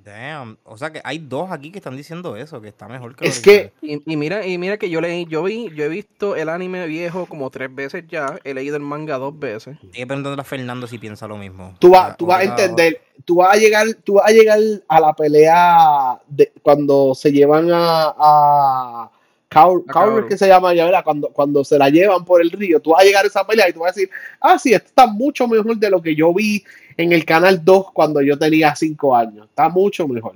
[0.07, 0.57] Damn.
[0.63, 3.41] O sea que hay dos aquí que están diciendo eso, que está mejor que Es
[3.41, 3.73] que.
[3.81, 7.25] Y, mira, y mira que yo leí, yo vi, yo he visto el anime viejo
[7.25, 9.77] como tres veces ya, he leído el manga dos veces.
[9.93, 11.75] Y preguntándole a Fernando si piensa lo mismo.
[11.79, 14.99] Tú, vas, tú vas a entender, tú vas a llegar, tú vas a llegar a
[15.01, 19.11] la pelea de cuando se llevan a, a
[19.49, 23.01] Kaoru, que se llama ya, Cuando, cuando se la llevan por el río, tú vas
[23.01, 25.49] a llegar a esa pelea y tú vas a decir, ah, sí, esto está mucho
[25.49, 26.63] mejor de lo que yo vi
[26.97, 29.47] en el canal 2 cuando yo tenía 5 años.
[29.47, 30.35] Está mucho mejor.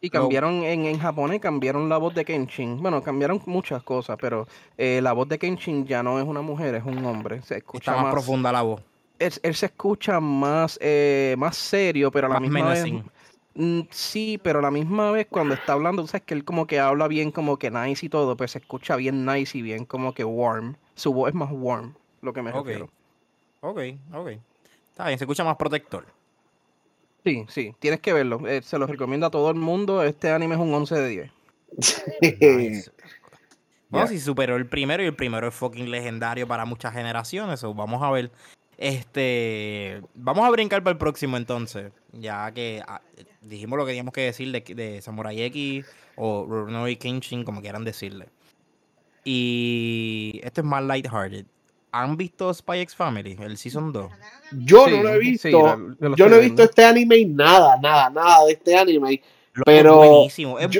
[0.00, 2.80] Y cambiaron en, en japonés, cambiaron la voz de Kenshin.
[2.80, 6.74] Bueno, cambiaron muchas cosas, pero eh, la voz de Kenshin ya no es una mujer,
[6.76, 7.42] es un hombre.
[7.42, 8.80] Se escucha más, profunda la voz.
[9.18, 12.84] Él, se escucha más, eh, más serio, pero a la misma vez.
[13.54, 16.68] Mm, sí, pero a la misma vez cuando está hablando, tú sabes que él como
[16.68, 19.84] que habla bien, como que nice y todo, pues se escucha bien nice y bien
[19.84, 20.76] como que warm.
[20.94, 22.74] Su voz es más warm, lo que me okay.
[22.74, 22.90] refiero.
[23.60, 23.80] Ok,
[24.14, 24.30] ok.
[24.98, 26.06] Está bien, se escucha más protector.
[27.24, 28.44] Sí, sí, tienes que verlo.
[28.48, 30.02] Eh, se lo recomiendo a todo el mundo.
[30.02, 32.90] Este anime es un 11 de 10.
[33.90, 37.62] Bueno, si superó el primero y el primero es fucking legendario para muchas generaciones.
[37.62, 38.30] vamos a ver.
[38.76, 40.02] Este.
[40.14, 41.92] Vamos a brincar para el próximo entonces.
[42.12, 43.00] Ya que ah,
[43.40, 47.84] dijimos lo que teníamos que decir de, de Samurai X o Rurouni Kenshin, como quieran
[47.84, 48.28] decirle.
[49.24, 51.46] Y este es más lighthearted.
[51.90, 54.10] ¿Han visto Spy X Family, el Season 2?
[54.64, 55.48] Yo no lo he visto.
[56.16, 59.22] yo no he visto este anime nada, nada, nada de este anime.
[59.64, 60.28] pero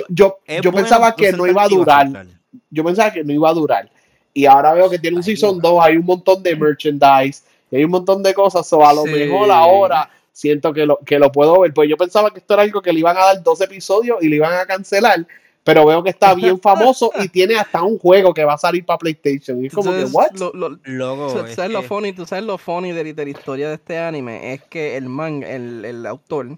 [0.09, 2.25] yo, yo, pensaba que no iba a durar.
[2.69, 3.89] Yo pensaba que no iba a durar.
[4.33, 7.91] Y ahora veo que tiene un Season 2, hay un montón de merchandise, hay un
[7.91, 8.71] montón de cosas.
[8.71, 11.73] O a lo mejor ahora siento que lo, que lo puedo ver.
[11.73, 14.29] Pues yo pensaba que esto era algo que le iban a dar dos episodios y
[14.29, 15.25] le iban a cancelar
[15.63, 18.85] pero veo que está bien famoso y tiene hasta un juego que va a salir
[18.85, 19.63] para PlayStation.
[19.63, 20.31] Y es como que, ¿what?
[20.33, 20.79] Lo,
[21.47, 24.53] ¿sabes, lo funny, ¿Tú sabes lo funny de, la historia de este anime?
[24.53, 26.57] Es que el man, el, el autor,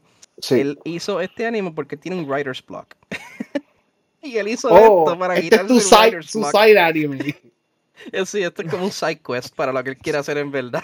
[0.49, 2.95] él hizo este anime porque tiene un writer's block.
[4.21, 7.35] y él hizo oh, esto para este es tu side, su side anime.
[8.25, 10.83] sí, esto es como un side quest para lo que él quiere hacer en verdad.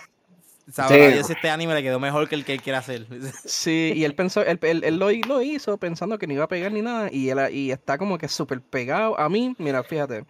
[0.72, 3.08] Sabrá este anime le quedó mejor que el que él quiere hacer.
[3.46, 6.72] Sí, y él pensó, él, él, lo, lo, hizo pensando que no iba a pegar
[6.72, 9.18] ni nada, y él y está como que súper pegado.
[9.20, 10.26] A mí, mira, fíjate,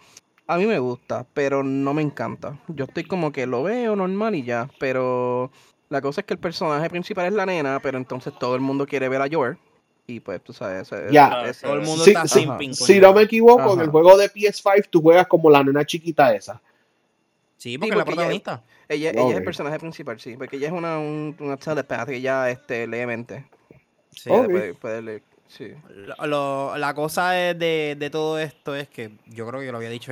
[0.46, 2.58] a mí me gusta, pero no me encanta.
[2.68, 5.52] Yo estoy como que lo veo normal y ya, pero
[5.90, 8.86] la cosa es que el personaje principal es la nena, pero entonces todo el mundo
[8.86, 9.58] quiere ver a Joel.
[10.10, 13.90] Y pues tú sabes, ya, todo el mundo está Si no me equivoco, en el
[13.90, 16.62] juego de PS5 tú juegas como la nena chiquita esa.
[17.58, 18.64] Sí, porque, la protagonista.
[18.88, 20.38] Ella, ella, es el personaje principal, sí.
[20.38, 23.46] Porque ella es una, un, una telepath que ella este, lee mente.
[24.12, 24.30] Sí,
[24.80, 25.24] puede, leer.
[25.48, 25.74] Sí.
[26.18, 30.12] la cosa de, de, todo esto es que yo creo que lo había dicho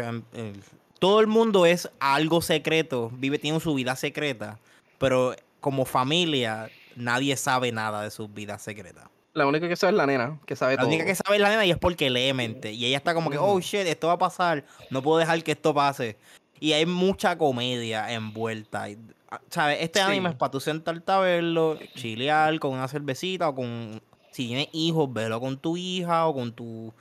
[0.99, 4.59] todo el mundo es algo secreto, vive, tiene su vida secreta,
[4.97, 9.05] pero como familia nadie sabe nada de sus vidas secretas.
[9.33, 10.85] La única que sabe es la nena, que sabe todo.
[10.85, 12.71] La única que sabe es la nena y es porque lee mente.
[12.71, 15.51] Y ella está como que, oh shit, esto va a pasar, no puedo dejar que
[15.51, 16.15] esto pase.
[16.59, 18.87] Y hay mucha comedia envuelta.
[19.29, 19.79] Ah, ¿Sabes?
[19.81, 24.01] Este anime es para tú sentarte a verlo, chilear con una cervecita o con.
[24.31, 26.93] Si tienes hijos, verlo con tu hija o con tu.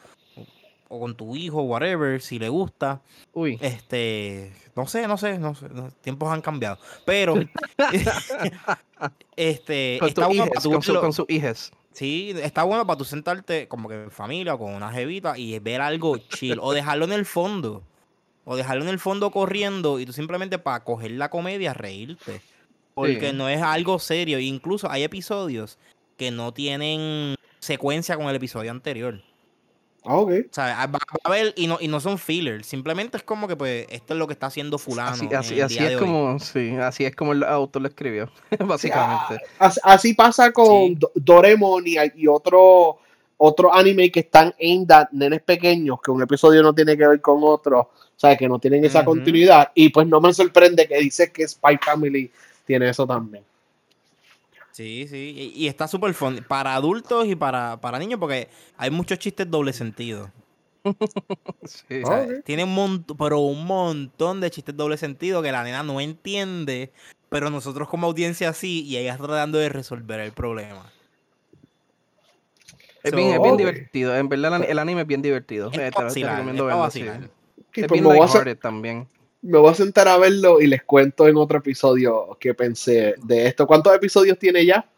[0.88, 3.00] O con tu hijo, whatever, si le gusta.
[3.32, 3.58] Uy.
[3.60, 4.52] Este.
[4.76, 5.68] No sé, no sé, no sé.
[5.68, 6.78] Los tiempos han cambiado.
[7.04, 7.34] Pero.
[9.36, 9.96] este.
[10.00, 11.72] Con, está bueno con, su, con sus hijas.
[11.94, 15.56] Sí, está bueno para tú sentarte como que en familia o con una jevita y
[15.60, 16.58] ver algo chill.
[16.60, 17.82] o dejarlo en el fondo.
[18.44, 22.40] O dejarlo en el fondo corriendo y tú simplemente para coger la comedia reírte.
[22.94, 24.38] Porque no es algo serio.
[24.38, 25.78] Incluso hay episodios
[26.16, 29.20] que no tienen secuencia con el episodio anterior.
[30.04, 30.30] Ah, ok.
[30.30, 33.56] O sea, va a haber, y no, y no son fillers, simplemente es como que
[33.56, 35.12] pues esto es lo que está haciendo fulano.
[35.12, 38.30] Así, así, es como, sí, así es como el autor lo escribió,
[38.66, 39.42] básicamente.
[39.58, 42.98] así, pasa con Doremon y, y, otro,
[43.46, 47.20] otro anime que están en that, nenes pequeños, que un episodio no tiene que ver
[47.20, 49.70] con otro, o sea, que no tienen esa continuidad.
[49.74, 52.30] Y pues no me sorprende que dices que Spy Family
[52.66, 53.44] tiene eso también.
[54.72, 59.18] Sí, sí, y, está súper fun para adultos y para, para niños porque hay muchos
[59.20, 60.32] chistes doble sentido.
[61.64, 62.02] sí,
[62.44, 66.90] Tiene un montón, pero un montón de chistes doble sentido que la nena no entiende,
[67.28, 70.93] pero nosotros como audiencia sí, y ella está tratando de resolver el problema.
[73.04, 75.70] Es, bien, es bien divertido, en verdad el anime es bien divertido.
[75.70, 76.86] Es eh, te, recomiendo verlo.
[76.86, 76.98] Es
[77.86, 79.06] pues también
[79.44, 83.46] me voy a sentar a verlo y les cuento en otro episodio qué pensé de
[83.46, 83.66] esto.
[83.66, 84.88] ¿Cuántos episodios tiene ya?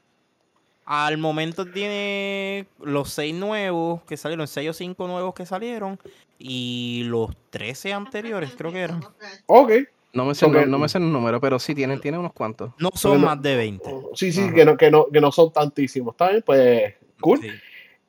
[0.84, 5.98] Al momento tiene los seis nuevos que salieron, seis o cinco nuevos que salieron
[6.38, 9.00] y los trece anteriores creo que eran.
[9.46, 9.72] Ok.
[10.12, 12.70] No me sé, no, me sé el número, pero sí tiene, tiene unos cuantos.
[12.78, 13.90] No son más de 20.
[14.14, 16.14] Sí, sí, que no, que, no, que no son tantísimos.
[16.14, 16.42] ¿Está bien?
[16.46, 17.40] Pues cool.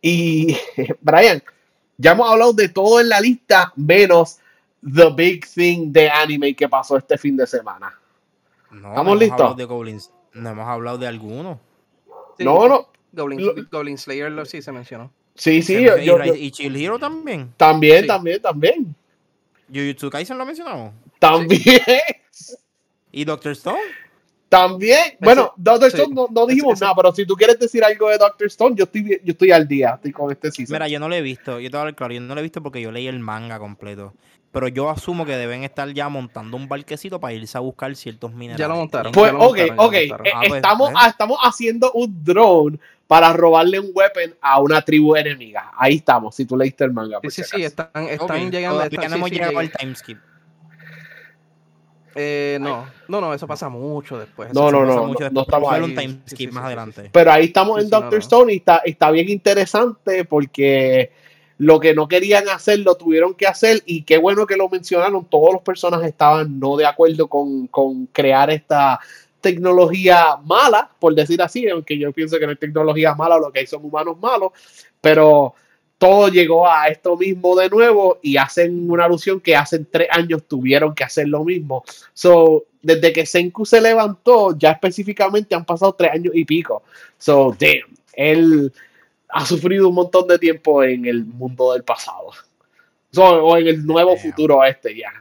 [0.02, 0.58] Y
[1.02, 1.42] Brian,
[1.98, 4.40] ya hemos hablado de todo en la lista, menos
[4.82, 7.98] the big thing de anime que pasó este fin de semana.
[8.72, 9.58] No, ¿Estamos listos?
[10.34, 11.60] no hemos hablado de alguno.
[12.40, 12.90] no, no.
[13.14, 15.12] Goblin, Slayer lo, sí se mencionó.
[15.34, 15.88] Sí, sí.
[16.36, 17.54] y, Chill Hero también.
[17.58, 18.96] También, también, también.
[19.74, 20.94] Jujutsu Kaisen lo mencionamos.
[21.20, 21.82] También.
[23.12, 23.80] ¿Y Doctor Stone?
[24.50, 25.18] También.
[25.20, 28.76] Bueno, Doctor Stone no, dijimos nada, pero si tú quieres decir algo de Doctor Stone,
[28.76, 30.74] yo estoy, yo estoy al día estoy con este season.
[30.74, 31.60] Mira, yo no lo he visto.
[31.60, 33.60] Yo te voy a claro, yo no lo he visto porque yo leí el manga
[33.60, 34.14] completo
[34.52, 38.34] pero yo asumo que deben estar ya montando un barquecito para irse a buscar ciertos
[38.34, 38.60] minerales.
[38.60, 39.12] Ya lo montaron.
[39.12, 39.94] Pues, ok, ok.
[39.94, 44.82] Eh, ah, pues, estamos, ah, estamos haciendo un drone para robarle un weapon a una
[44.82, 45.72] tribu enemiga.
[45.78, 47.20] Ahí estamos, si tú leíste el manga.
[47.24, 48.82] Sí, sí, sí, están, están llegando.
[48.82, 50.18] Están, hemos llegado al timeskip.
[52.18, 54.54] Eh, no, no, no, eso pasa mucho después.
[54.54, 55.82] no, no, no, no, no, estamos ahí.
[55.82, 57.10] un time skip más adelante.
[57.12, 61.12] Pero ahí estamos en Doctor Stone y está, está bien interesante porque
[61.60, 65.26] lo que no querían hacer lo tuvieron que hacer y qué bueno que lo mencionaron,
[65.26, 67.68] todos los personas estaban no de acuerdo con,
[68.12, 69.00] crear esta
[69.42, 73.60] tecnología mala, por decir así, aunque yo pienso que no es tecnología mala, lo que
[73.60, 74.52] hay son humanos malos,
[75.02, 75.54] pero
[75.98, 80.44] todo llegó a esto mismo de nuevo y hacen una alusión que hace tres años
[80.48, 81.84] tuvieron que hacer lo mismo.
[82.14, 86.84] So, desde que Senku se levantó, ya específicamente han pasado tres años y pico.
[87.18, 88.72] So, damn, él
[89.30, 92.32] ha sufrido un montón de tiempo en el mundo del pasado.
[93.16, 95.12] o en el nuevo futuro este ya.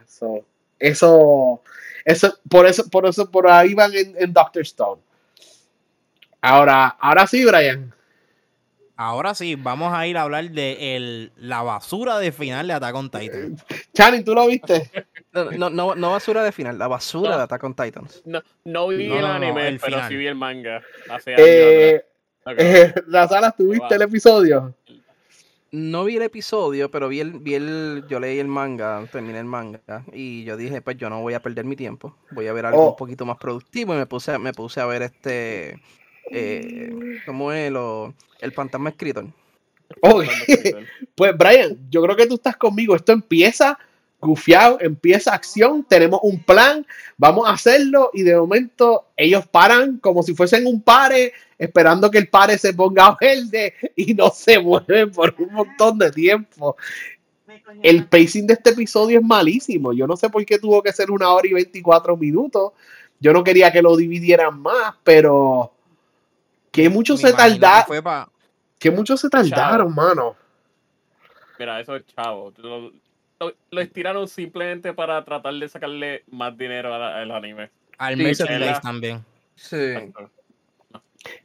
[0.79, 1.61] eso,
[2.05, 5.01] eso, por eso, por eso, por ahí van en, Doctor Stone.
[6.39, 7.93] Ahora, ahora sí, Brian.
[8.99, 13.11] Ahora sí, vamos a ir a hablar de la basura de final de Attack on
[13.11, 13.55] Titan.
[13.93, 14.91] Channing, ¿tú lo viste?
[15.33, 18.23] No, no, no, basura de final, la basura de Attack on Titans.
[18.25, 20.81] No, no vi el anime, pero sí vi el manga
[21.11, 22.05] hace eh,
[22.43, 22.59] años.
[22.59, 24.73] Eh, la sala, ¿tuviste el episodio?
[25.69, 29.45] No vi el episodio, pero vi el, vi el, yo leí el manga, terminé el
[29.45, 32.65] manga, y yo dije, pues yo no voy a perder mi tiempo, voy a ver
[32.65, 32.89] algo oh.
[32.91, 35.79] un poquito más productivo, y me puse, me puse a ver este,
[36.31, 37.71] eh, ¿cómo es?
[37.71, 39.25] Lo, el fantasma escritor.
[41.15, 43.77] pues Brian, yo creo que tú estás conmigo, esto empieza
[44.19, 46.85] gufiado, empieza acción, tenemos un plan,
[47.17, 52.17] vamos a hacerlo y de momento ellos paran como si fuesen un pare, esperando que
[52.17, 56.75] el pare se ponga verde y no se mueven por un montón de tiempo.
[57.83, 59.93] El pacing de este episodio es malísimo.
[59.93, 62.73] Yo no sé por qué tuvo que ser una hora y 24 minutos.
[63.19, 65.73] Yo no quería que lo dividieran más, pero
[66.83, 68.29] que mucho se tardaron.
[68.79, 70.35] Que mucho se tardaron, mano.
[71.59, 72.53] Mira, eso es chavo
[73.39, 77.69] lo, estiraron simplemente para tratar de sacarle más dinero al, anime.
[77.97, 79.23] Al merchandise también.
[79.55, 79.93] Sí.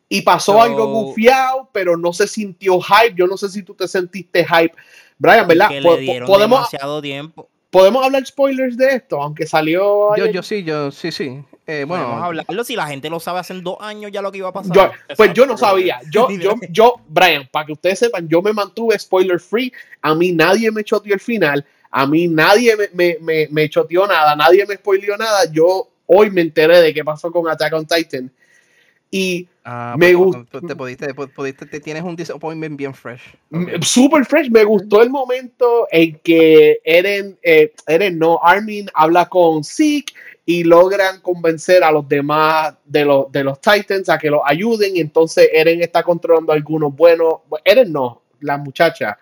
[0.09, 3.15] Y pasó algo gufiado, pero no se sintió hype.
[3.15, 4.75] Yo no sé si tú te sentiste hype.
[5.19, 5.71] Brian, ¿verdad?
[5.83, 7.49] podemos, demasiado tiempo.
[7.73, 10.15] Podemos hablar spoilers de esto, aunque salió.
[10.15, 11.43] Yo, yo sí, yo sí, sí.
[11.67, 14.37] Eh, bueno, Podemos hablarlo si la gente lo sabe hace dos años ya lo que
[14.37, 14.93] iba a pasar.
[15.17, 15.99] pues yo no sabía.
[16.11, 19.73] Yo, yo, yo, Brian, para que ustedes sepan, yo me mantuve spoiler free.
[20.03, 21.65] A mí nadie me choteó el final.
[21.91, 25.51] A mí nadie me, me, me, choteó nada, nadie me spoileó nada.
[25.51, 28.31] Yo hoy me enteré de qué pasó con Attack on Titan.
[29.15, 30.63] Y ah, me gustó.
[30.67, 33.21] Te pudiste, pudiste, te tienes un disappointment bien fresh.
[33.83, 34.51] Super fresh.
[34.51, 40.15] Me gustó el momento en que Eren, eh, Eren no, Armin habla con Zeke
[40.47, 44.97] y logran convencer a los demás de los, de los Titans a que los ayuden.
[44.97, 47.41] Y entonces Eren está controlando a algunos buenos.
[47.67, 49.19] Eren no, la muchacha.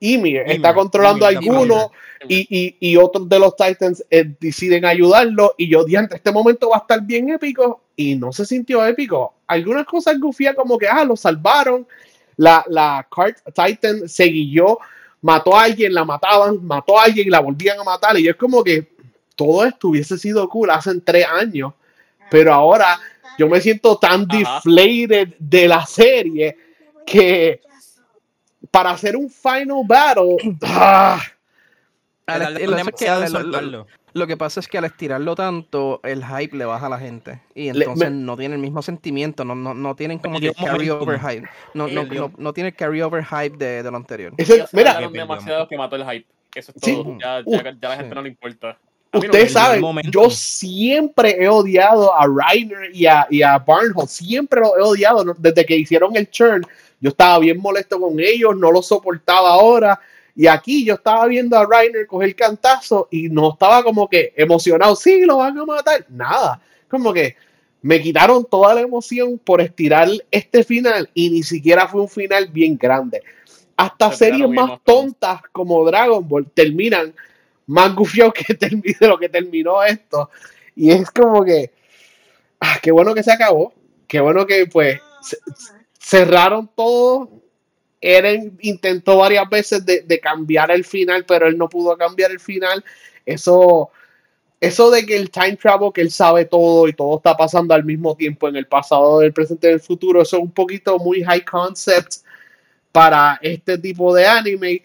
[0.00, 1.90] Ymir está controlando a algunos
[2.26, 5.54] y, y, otros de los Titans eh, deciden ayudarlo.
[5.56, 9.34] Y yo dije, este momento va a estar bien épico y no se sintió épico.
[9.46, 11.86] Algunas cosas gufías como que, ah, lo salvaron.
[12.36, 14.78] La, la Cart Titan se guilló,
[15.20, 18.18] mató a alguien, la mataban, mató a alguien y la volvían a matar.
[18.18, 18.88] Y es como que
[19.36, 21.74] todo esto hubiese sido cool hace tres años.
[22.30, 22.98] Pero ahora
[23.38, 26.56] yo me siento tan deflated de la serie
[27.06, 27.60] que
[28.70, 30.36] para hacer un final battle.
[32.28, 32.48] Ah,
[34.12, 37.40] lo, que pasa es que al estirarlo tanto, el hype le baja a la gente.
[37.56, 41.48] Y entonces no tiene el mismo sentimiento, no, no, no tienen como que carry-over hype.
[41.74, 44.32] No, no, no, no tiene carry-over hype de, de, lo anterior.
[44.72, 46.26] mira, demasiado que mató el hype.
[46.54, 47.18] Eso es todo.
[47.18, 48.78] ya, ya, ya, la gente no le importa.
[49.12, 54.08] Ustedes saben, yo siempre he odiado a Reiner y a, y a Barnhold.
[54.08, 56.64] Siempre lo he odiado desde que hicieron el churn.
[57.00, 59.98] Yo estaba bien molesto con ellos, no lo soportaba ahora.
[60.36, 64.94] Y aquí yo estaba viendo a Reiner coger cantazo y no estaba como que emocionado.
[64.94, 66.06] Sí, lo van a matar.
[66.08, 66.60] Nada.
[66.88, 67.36] Como que
[67.82, 72.48] me quitaron toda la emoción por estirar este final y ni siquiera fue un final
[72.48, 73.22] bien grande.
[73.76, 77.14] Hasta series más tontas como Dragon Ball terminan
[77.66, 78.54] más gufiados que
[79.00, 80.28] de lo que terminó esto.
[80.76, 81.72] Y es como que,
[82.60, 83.72] ah, qué bueno que se acabó.
[84.06, 85.00] Qué bueno que pues
[86.00, 87.28] cerraron todo.
[88.00, 92.82] Eren intentó varias veces de, cambiar el final, pero él no pudo cambiar el final.
[93.26, 93.90] Eso,
[94.58, 97.84] eso de que el time travel, que él sabe todo y todo está pasando al
[97.84, 101.22] mismo tiempo en el pasado, el presente y el futuro, eso es un poquito muy
[101.22, 102.24] high concept
[102.90, 104.82] para este tipo de anime.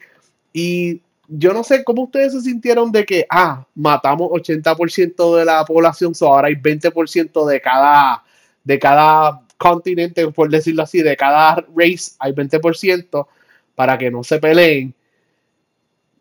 [0.51, 5.63] Y yo no sé cómo ustedes se sintieron de que, ah, matamos 80% de la
[5.63, 8.23] población, so ahora hay 20% de cada,
[8.63, 13.27] de cada continente, por decirlo así, de cada race hay 20%
[13.75, 14.93] para que no se peleen.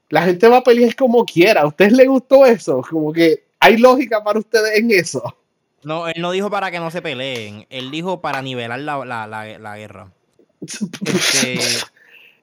[0.08, 1.62] La gente va a pelear como quiera.
[1.62, 2.82] ¿A ustedes les gustó eso?
[2.88, 5.36] Como que hay lógica para ustedes en eso.
[5.82, 7.66] No, él no dijo para que no se peleen.
[7.70, 10.12] Él dijo para nivelar la, la, la, guerra.
[10.60, 11.58] Este,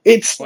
[0.04, 0.38] It's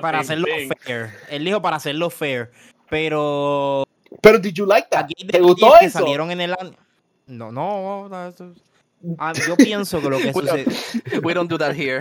[0.00, 0.46] para hacerlo
[0.84, 1.10] fair.
[1.28, 2.50] Él dijo para hacerlo fair.
[2.88, 3.84] Pero.
[4.22, 5.06] Pero, did you like that?
[5.30, 5.98] ¿Te gustó eso?
[6.00, 6.56] salieron en el.
[7.26, 8.08] No, no.
[9.18, 10.66] Ah, yo pienso que lo que sucede.
[11.22, 12.00] We don't do that here.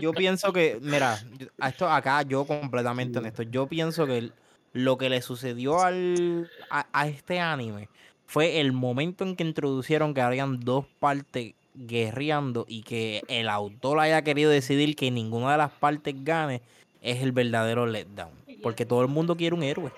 [0.00, 1.18] Yo pienso que, mira,
[1.66, 3.42] esto acá yo completamente honesto.
[3.42, 4.30] Yo pienso que
[4.72, 7.88] lo que le sucedió al, a, este anime
[8.26, 14.00] fue el momento en que introducieron que habían dos partes guerreando y que el autor
[14.00, 16.62] haya querido decidir que ninguna de las partes gane
[17.00, 18.32] es el verdadero letdown.
[18.62, 19.90] Porque todo el mundo quiere un héroe.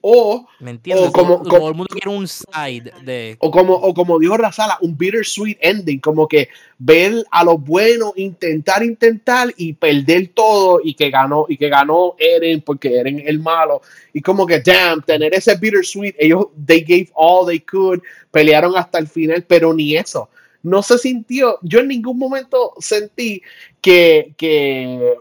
[0.00, 1.10] O, ¿Me entiendes?
[1.10, 3.36] como, todo, el mundo quiere un side de.
[3.40, 6.00] O como, o como dijo Razala, un bittersweet ending.
[6.00, 11.56] Como que ver a los buenos intentar, intentar y perder todo y que ganó, y
[11.56, 13.82] que ganó Eren porque Eren el malo.
[14.12, 16.14] Y como que, damn, tener ese bittersweet.
[16.18, 20.28] Ellos, they gave all they could, pelearon hasta el final, pero ni eso.
[20.62, 23.42] No se sintió, yo en ningún momento sentí
[23.80, 25.14] que, que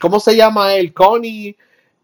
[0.00, 0.92] ¿cómo se llama él?
[0.92, 1.56] Connie,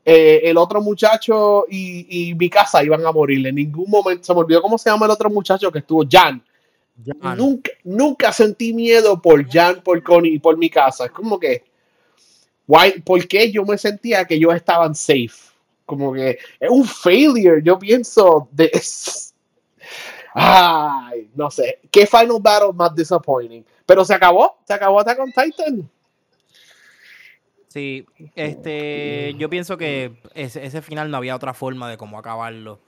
[0.05, 3.47] eh, el otro muchacho y, y mi casa iban a morir.
[3.47, 6.43] En ningún momento se me olvidó cómo se llama el otro muchacho que estuvo, Jan.
[7.37, 11.07] Nunca, nunca sentí miedo por Jan, por Connie y por mi casa.
[11.07, 11.65] Es como que,
[12.67, 15.53] why, ¿por qué yo me sentía que ellos estaban safe?
[15.87, 17.63] Como que es un failure.
[17.63, 18.71] Yo pienso de.
[20.35, 21.81] Ay, no sé.
[21.91, 23.65] ¿Qué final battle más disappointing?
[23.85, 25.89] Pero se acabó, se acabó hasta con Titan.
[27.73, 28.05] Sí,
[28.35, 32.81] este, yo pienso que ese, final no había otra forma de cómo acabarlo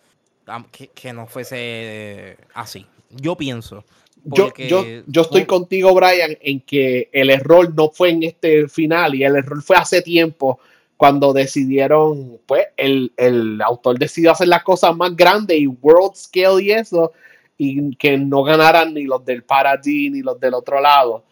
[0.95, 2.85] que, no fuese así.
[3.09, 3.85] Yo pienso.
[4.25, 9.15] Yo, yo, yo, estoy contigo, Brian, en que el error no fue en este final
[9.15, 10.61] y el error fue hace tiempo
[10.99, 16.63] cuando decidieron, pues, el, el autor decidió hacer las cosas más grandes y world scale
[16.63, 17.13] y eso,
[17.57, 21.25] y que no ganaran ni los del Paradis ni los del otro lado.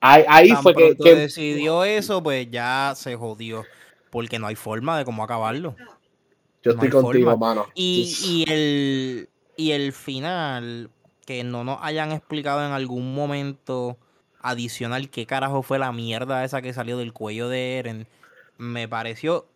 [0.00, 3.64] Ahí, fue que, decidió eso, pues ya se jodió.
[4.10, 5.76] Porque no hay forma de cómo acabarlo.
[6.62, 7.66] Yo estoy contigo, mano.
[7.74, 10.90] Y, y, el, y el final,
[11.26, 13.96] que no nos hayan explicado en algún momento
[14.42, 18.06] adicional qué carajo fue la mierda esa que salió del cuello de Eren,
[18.56, 19.46] me pareció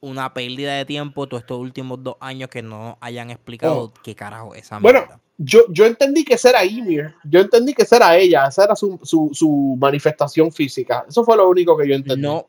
[0.00, 3.94] una pérdida de tiempo todos estos últimos dos años que no hayan explicado oh.
[4.02, 5.00] qué carajo esa mierda.
[5.00, 7.14] Bueno, yo, yo entendí que esa era Ymir.
[7.24, 8.46] Yo entendí que esa era ella.
[8.46, 11.04] Esa era su, su, su manifestación física.
[11.08, 12.22] Eso fue lo único que yo entendí.
[12.22, 12.46] No,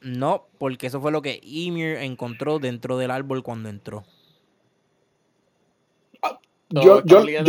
[0.00, 4.04] no, porque eso fue lo que Ymir encontró dentro del árbol cuando entró.
[6.22, 6.38] Ah,
[6.68, 7.42] yo, yo, yo,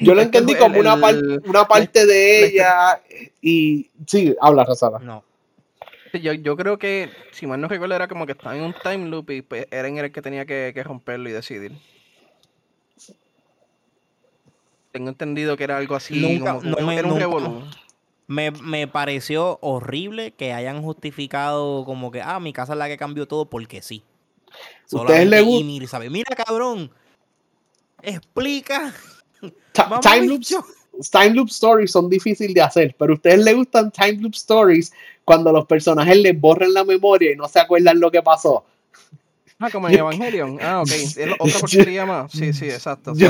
[0.00, 3.00] yo, lo entendí como una, una parte de ella
[3.40, 4.98] y sí, habla Rosada.
[4.98, 5.24] No.
[6.12, 9.08] Yo, yo, creo que, si mal no recuerdo, era como que estaba en un time
[9.08, 11.72] loop y pues, Eren era el que tenía que, que romperlo y decidir.
[14.94, 17.64] Tengo entendido que era algo así, como, no me, era un
[18.28, 22.96] me, me, pareció horrible que hayan justificado como que, ah, mi casa es la que
[22.96, 24.04] cambió todo porque sí.
[24.92, 25.98] Ustedes le gusta.
[25.98, 26.92] Mira, cabrón,
[28.02, 28.94] explica.
[30.00, 30.54] time, loops,
[31.10, 34.92] time loop stories son difíciles de hacer, pero a ustedes les gustan time loop stories
[35.24, 38.64] cuando los personajes les borran la memoria y no se acuerdan lo que pasó.
[39.58, 40.58] Ah, como en Evangelion.
[40.60, 40.88] Ah, ok.
[40.92, 42.32] ¿Es otra porquería más?
[42.32, 43.12] Sí, sí, exacto.
[43.16, 43.28] Yo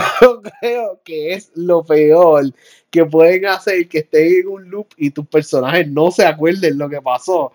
[0.61, 2.53] creo que es lo peor
[2.91, 6.89] que pueden hacer que estén en un loop y tus personajes no se acuerden lo
[6.89, 7.53] que pasó.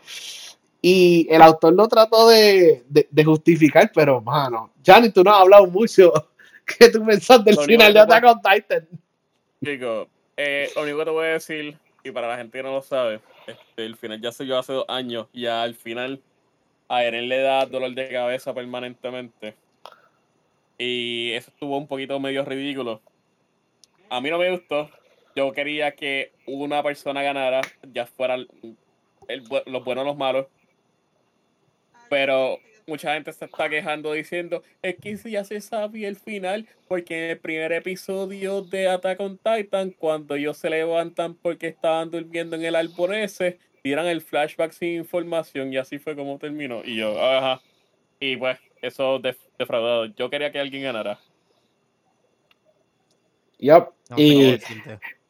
[0.82, 5.68] Y el autor lo trató de, de, justificar, pero, mano, Johnny, tú no has hablado
[5.68, 6.14] mucho.
[6.66, 8.88] ¿Qué tú pensás del final de Attack on Titan?
[9.64, 10.08] Chico,
[10.38, 12.82] eh, lo único que te voy a decir, y para la gente que no lo
[12.82, 16.22] sabe, este, el final ya se yo hace dos años, y al final
[16.90, 19.54] a Eren le da dolor de cabeza permanentemente.
[20.78, 23.02] Y eso estuvo un poquito medio ridículo.
[24.10, 24.90] A mí no me gustó.
[25.36, 27.62] Yo quería que una persona ganara,
[27.94, 30.48] ya fuera los buenos o los malos.
[32.10, 37.26] Pero mucha gente se está quejando diciendo, es que ya se sabía el final, porque
[37.26, 42.56] en el primer episodio de Attack on Titan, cuando ellos se levantan porque estaban durmiendo
[42.56, 43.14] en el árbol
[43.82, 46.82] tiran el flashback sin información y así fue como terminó.
[46.84, 47.62] Y yo, ajá.
[48.20, 49.20] Y pues, eso
[49.58, 50.06] defraudado.
[50.06, 51.20] Yo quería que alguien ganara.
[53.60, 53.90] Yep.
[54.16, 54.58] y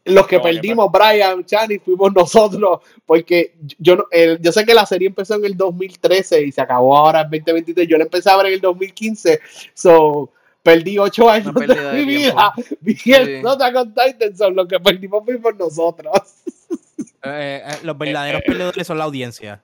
[0.06, 4.08] los que perdimos, Brian, Chani, fuimos nosotros, porque yo,
[4.40, 7.88] yo sé que la serie empezó en el 2013 y se acabó ahora en 2023.
[7.88, 9.40] Yo la empecé a ver en el 2015,
[9.74, 10.32] so
[10.62, 13.74] perdí ocho años de mi vida viendo sí.
[13.74, 16.14] con Titan, son los que perdimos fuimos nosotros.
[17.24, 19.62] Eh, eh, los verdaderos perdedores son la audiencia.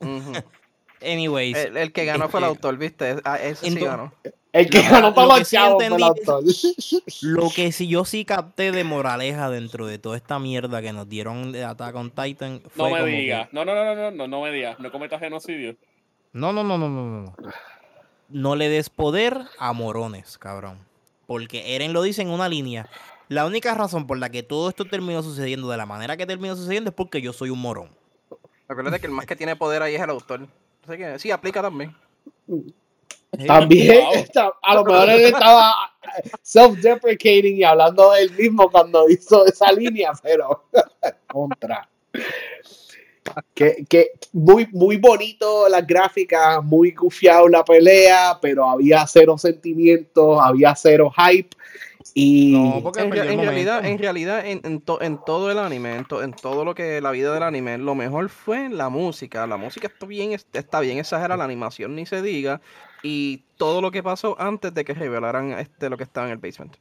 [1.02, 1.56] Anyways.
[1.56, 3.16] El, que ganó fue el este, autor, ¿viste?
[3.24, 4.12] Ah, ese sí ganó.
[4.56, 6.42] El que ganó para fue el autor.
[7.20, 11.08] Lo que sí yo sí capté de moraleja dentro de toda esta mierda que nos
[11.08, 13.48] dieron de Attack on Titan fue No me digas.
[13.52, 14.78] No, no, no, no, no, no me digas.
[14.80, 15.76] No cometas genocidio.
[16.32, 17.36] No, no, no, no, no, no.
[18.28, 20.78] No le des poder a morones, cabrón.
[21.26, 22.88] Porque Eren lo dice en una línea.
[23.28, 26.54] La única razón por la que todo esto terminó sucediendo de la manera que terminó
[26.54, 27.90] sucediendo es porque yo soy un morón.
[28.68, 30.46] Acuérdate que el más que tiene poder ahí es el autor.
[30.86, 31.94] que sí, aplica también.
[33.46, 34.06] También,
[34.62, 35.74] a lo mejor él estaba
[36.42, 40.64] self-deprecating y hablando de él mismo cuando hizo esa línea, pero
[41.26, 41.88] contra.
[43.54, 50.38] Que, que, muy, muy bonito las gráficas, muy gufiado la pelea, pero había cero sentimientos,
[50.40, 51.50] había cero hype.
[52.14, 57.10] Y en, realidad, en realidad, en, en, todo el anime, en, todo lo que la
[57.10, 59.46] vida del anime, lo mejor fue la música.
[59.46, 62.60] La música está bien, está bien exagerada, la animación ni se diga.
[63.02, 66.38] Y todo lo que pasó antes de que revelaran este lo que estaba en el
[66.38, 66.76] basement.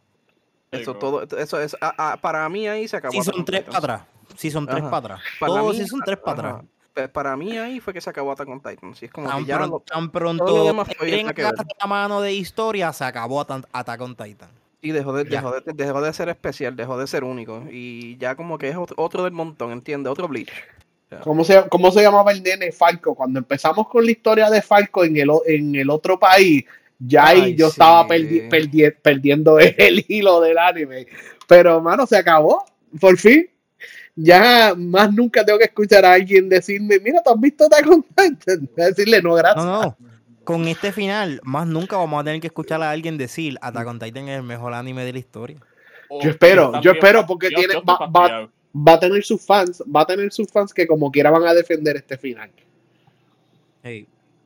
[0.71, 1.75] Eso todo, eso es,
[2.21, 3.13] para mí ahí se acabó.
[3.13, 4.01] Si son tres para atrás.
[4.35, 5.21] Si son tres para atrás.
[5.39, 6.65] Para mí, si son tres para atrás.
[6.93, 8.95] Pues para mí ahí fue que se acabó Attack on Titan.
[8.95, 13.41] Si es como tan, que ya pronto, tan pronto la mano de historia, se acabó
[13.41, 14.49] Attack on Titan.
[14.85, 17.63] Y dejó de, dejó de, dejó, de, ser especial, dejó de ser único.
[17.71, 20.11] Y ya como que es otro, del montón, ¿entiendes?
[20.11, 20.51] Otro Bleach.
[21.23, 23.15] ¿Cómo se, ¿Cómo se llamaba el nene Falco?
[23.15, 26.65] Cuando empezamos con la historia de Falco en el, en el otro país,
[26.99, 31.07] ya ahí yo estaba perdiendo el hilo del anime.
[31.47, 32.63] Pero, mano, se acabó.
[33.01, 33.49] Por fin.
[34.15, 38.03] Ya más nunca tengo que escuchar a alguien decirme, mira, ¿tú has visto Attack on
[38.03, 38.69] Titan?
[38.75, 39.65] Decirle, no, gracias.
[39.65, 40.14] No, no
[40.45, 43.99] con este final, más nunca vamos a tener que escuchar a alguien decir Attack on
[43.99, 45.57] Titan es el mejor anime de la historia.
[46.21, 50.49] yo espero, yo espero porque tiene, va, a tener sus fans, va a tener sus
[50.49, 52.51] fans que como quiera van a defender este final.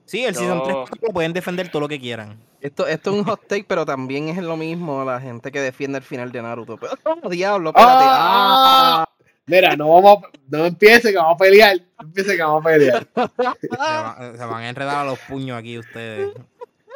[0.06, 2.40] Sí, el Season 3 pueden defender todo lo que quieran.
[2.62, 6.00] Esto, esto es un hot take, pero también es lo mismo la gente que defiende
[6.00, 6.78] el final de Naruto.
[6.78, 8.06] Pero, oh, diablo, espérate.
[8.08, 9.09] ¡Ah!
[9.50, 11.78] Mira, no vamos, no empiece que vamos a pelear.
[11.98, 13.08] No empiece que vamos a pelear.
[13.62, 16.30] Se, van a enredar a los puños aquí ustedes.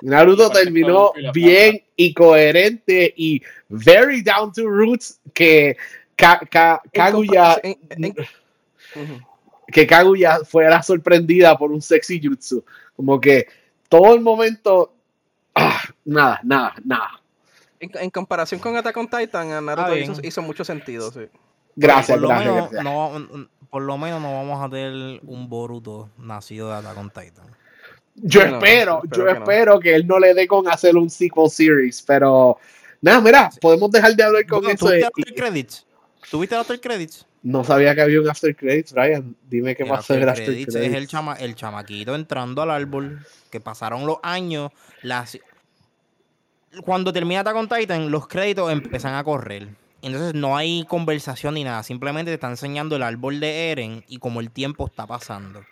[0.01, 5.78] Naruto terminó bien y coherente y very down to roots que
[6.16, 7.60] Kaguya
[9.68, 12.64] que Kaguya fuera sorprendida por un sexy jutsu.
[12.95, 13.47] Como que
[13.89, 14.93] todo el momento
[15.56, 17.22] ah, nada, nada, nada.
[17.80, 21.28] En, comparación con Attack on Titan, Naruto hizo, mucho sentido, sí.
[21.76, 26.10] Gracias, por gracias, lo menos, No, por lo menos no vamos a tener un Boruto
[26.18, 27.48] nacido de Attack on Titan.
[28.16, 32.60] Yo espero, yo espero que él no le dé con hacer un sequel series, pero
[33.02, 34.86] nada, mira, podemos dejar de hablar con eso.
[34.86, 35.86] ¿Tuviste after credits?
[36.30, 37.26] ¿Tuviste after credits?
[37.42, 39.36] No sabía que había un after credits, Brian.
[39.50, 40.76] Dime qué pasó el after credits.
[40.76, 44.72] Es el, chama, el chamaquito entrando al árbol, que pasaron los años,
[45.02, 45.40] las...
[46.86, 49.70] Cuando termina Attack on Titan, los créditos empiezan a correr.
[50.04, 54.18] Entonces no hay conversación ni nada, simplemente te está enseñando el árbol de Eren y
[54.18, 55.64] como el tiempo está pasando.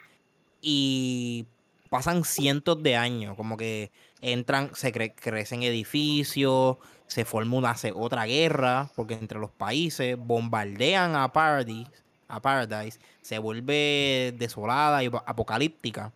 [0.62, 1.46] Y
[1.90, 6.78] pasan cientos de años, como que entran, se crecen edificios,
[7.08, 11.92] se forma una, otra guerra, porque entre los países bombardean a Paradise,
[12.30, 16.14] a Paradise, se vuelve desolada y apocalíptica,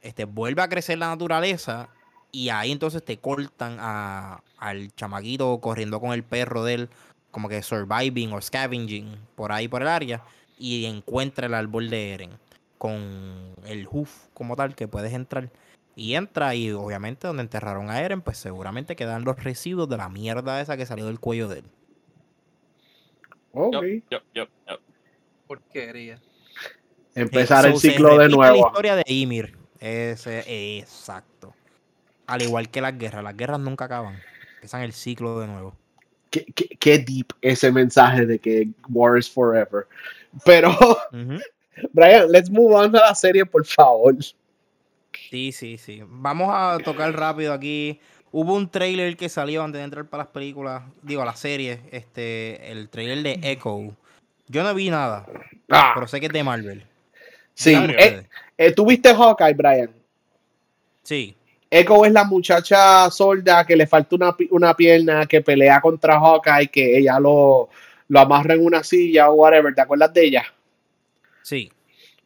[0.00, 1.88] este, vuelve a crecer la naturaleza
[2.30, 6.90] y ahí entonces te cortan a, al chamaquito corriendo con el perro de él,
[7.38, 10.24] como que surviving o scavenging por ahí por el área,
[10.58, 12.30] y encuentra el árbol de Eren
[12.78, 15.50] con el hoof como tal que puedes entrar.
[15.94, 20.08] Y entra y obviamente donde enterraron a Eren, pues seguramente quedan los residuos de la
[20.08, 21.64] mierda esa que salió del cuello de él.
[23.52, 23.84] Ok.
[25.46, 26.20] Porquería.
[27.14, 28.62] Empezar el ciclo de nuevo.
[28.62, 29.56] La historia de Ymir.
[29.78, 31.54] Ese, exacto.
[32.26, 33.22] Al igual que las guerras.
[33.22, 34.20] Las guerras nunca acaban.
[34.54, 35.76] Empiezan el ciclo de nuevo.
[36.30, 36.44] Qué,
[36.78, 39.86] qué, deep ese mensaje de que war is forever.
[40.44, 40.76] Pero,
[41.92, 44.14] Brian, let's move on a la serie, por favor.
[45.30, 46.02] Sí, sí, sí.
[46.06, 48.00] Vamos a tocar rápido aquí.
[48.30, 52.70] Hubo un trailer que salió antes de entrar para las películas, digo, la serie, este,
[52.70, 53.96] el trailer de Echo.
[54.48, 55.26] Yo no vi nada,
[55.70, 55.92] ah.
[55.94, 56.84] pero sé que es de Marvel.
[57.54, 58.26] Sí, eh,
[58.56, 59.90] eh, ¿tú viste Hawkeye, Brian?
[61.02, 61.34] Sí.
[61.70, 66.68] Echo es la muchacha sorda que le falta una, una pierna, que pelea contra Hawkeye,
[66.68, 67.68] que ella lo,
[68.08, 69.74] lo amarra en una silla o whatever.
[69.74, 70.46] ¿Te acuerdas de ella?
[71.42, 71.70] Sí.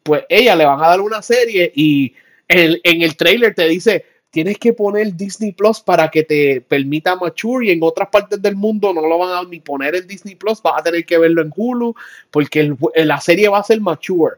[0.02, 2.14] Pues ella le van a dar una serie y
[2.48, 7.14] en, en el trailer te dice, tienes que poner Disney Plus para que te permita
[7.16, 10.36] mature y en otras partes del mundo no lo van a ni poner en Disney
[10.36, 11.94] Plus, vas a tener que verlo en Hulu
[12.30, 14.36] porque la serie va a ser mature.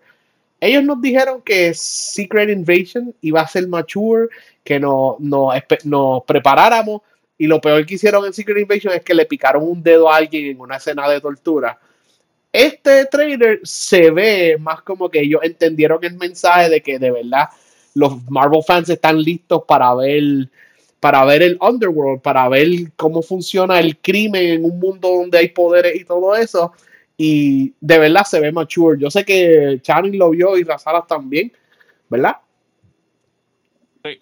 [0.65, 4.29] Ellos nos dijeron que Secret Invasion iba a ser mature,
[4.63, 5.51] que nos no,
[5.85, 7.03] no preparáramos
[7.37, 10.17] y lo peor que hicieron en Secret Invasion es que le picaron un dedo a
[10.17, 11.79] alguien en una escena de tortura
[12.55, 17.49] este trailer se ve más como que ellos entendieron el mensaje de que de verdad
[17.95, 20.49] los Marvel fans están listos para ver
[21.01, 25.49] para ver el underworld, para ver cómo funciona el crimen en un mundo donde hay
[25.49, 26.73] poderes y todo eso.
[27.17, 28.99] Y de verdad se ve mature.
[28.99, 31.53] Yo sé que Channing lo vio y Razalas también,
[32.09, 32.37] ¿verdad?
[34.05, 34.19] Sí,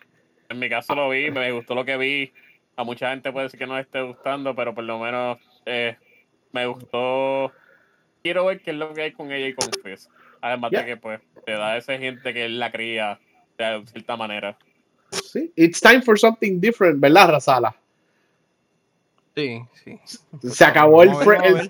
[0.49, 2.32] en mi caso lo vi, me gustó lo que vi.
[2.76, 5.97] A mucha gente puede decir que no esté gustando, pero por lo menos eh,
[6.53, 7.53] me gustó
[8.22, 10.09] quiero ver qué es lo que hay con ella y con Fizz.
[10.40, 13.20] Además de que pues te da esa gente que él la cría
[13.59, 14.59] de cierta manera.
[15.11, 17.76] Sí, it's time for something different, ¿verdad, Razala?
[19.34, 19.98] Sí, sí.
[20.50, 21.10] Se acabó el,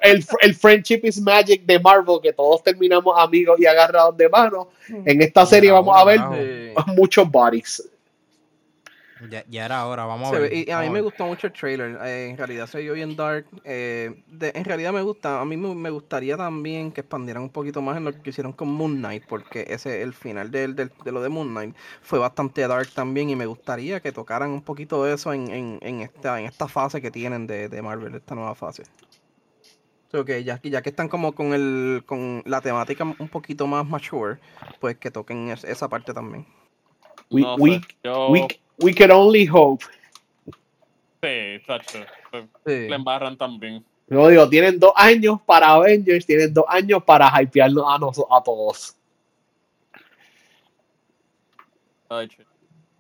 [0.03, 4.69] el, el, Friendship is Magic de Marvel, que todos terminamos amigos y agarrados de mano.
[4.89, 5.09] Mm.
[5.09, 6.21] En esta serie vamos a ver
[6.89, 7.89] muchos bodies.
[9.31, 10.53] Ya, era hora, vamos a ver.
[10.53, 11.99] Y a mí me gustó mucho el trailer.
[12.03, 13.47] Eh, en realidad se vio bien dark.
[13.65, 15.41] Eh, en realidad me gusta.
[15.41, 18.69] A mí me, gustaría también que expandieran un poquito más en lo que hicieron con
[18.69, 23.31] Moon Knight, porque ese el final de, lo de Moon Knight fue bastante dark también.
[23.31, 27.11] Y me gustaría que tocaran un poquito de eso en, esta, en esta fase que
[27.11, 28.85] tienen de, de Marvel, esta nueva fase.
[30.27, 34.39] que ya, ya que están como con el con la temática un poquito más mature,
[34.81, 36.47] pues que toquen esa parte también.
[37.31, 37.81] We, we,
[38.79, 39.85] we can only hope.
[41.23, 41.99] Sí, exacto.
[42.65, 43.85] Le embarran también.
[44.09, 48.43] No digo, tienen dos años para Avengers, tienen dos años para hypearnos a, nosotros, a
[48.43, 48.97] todos.
[52.09, 52.29] Ay,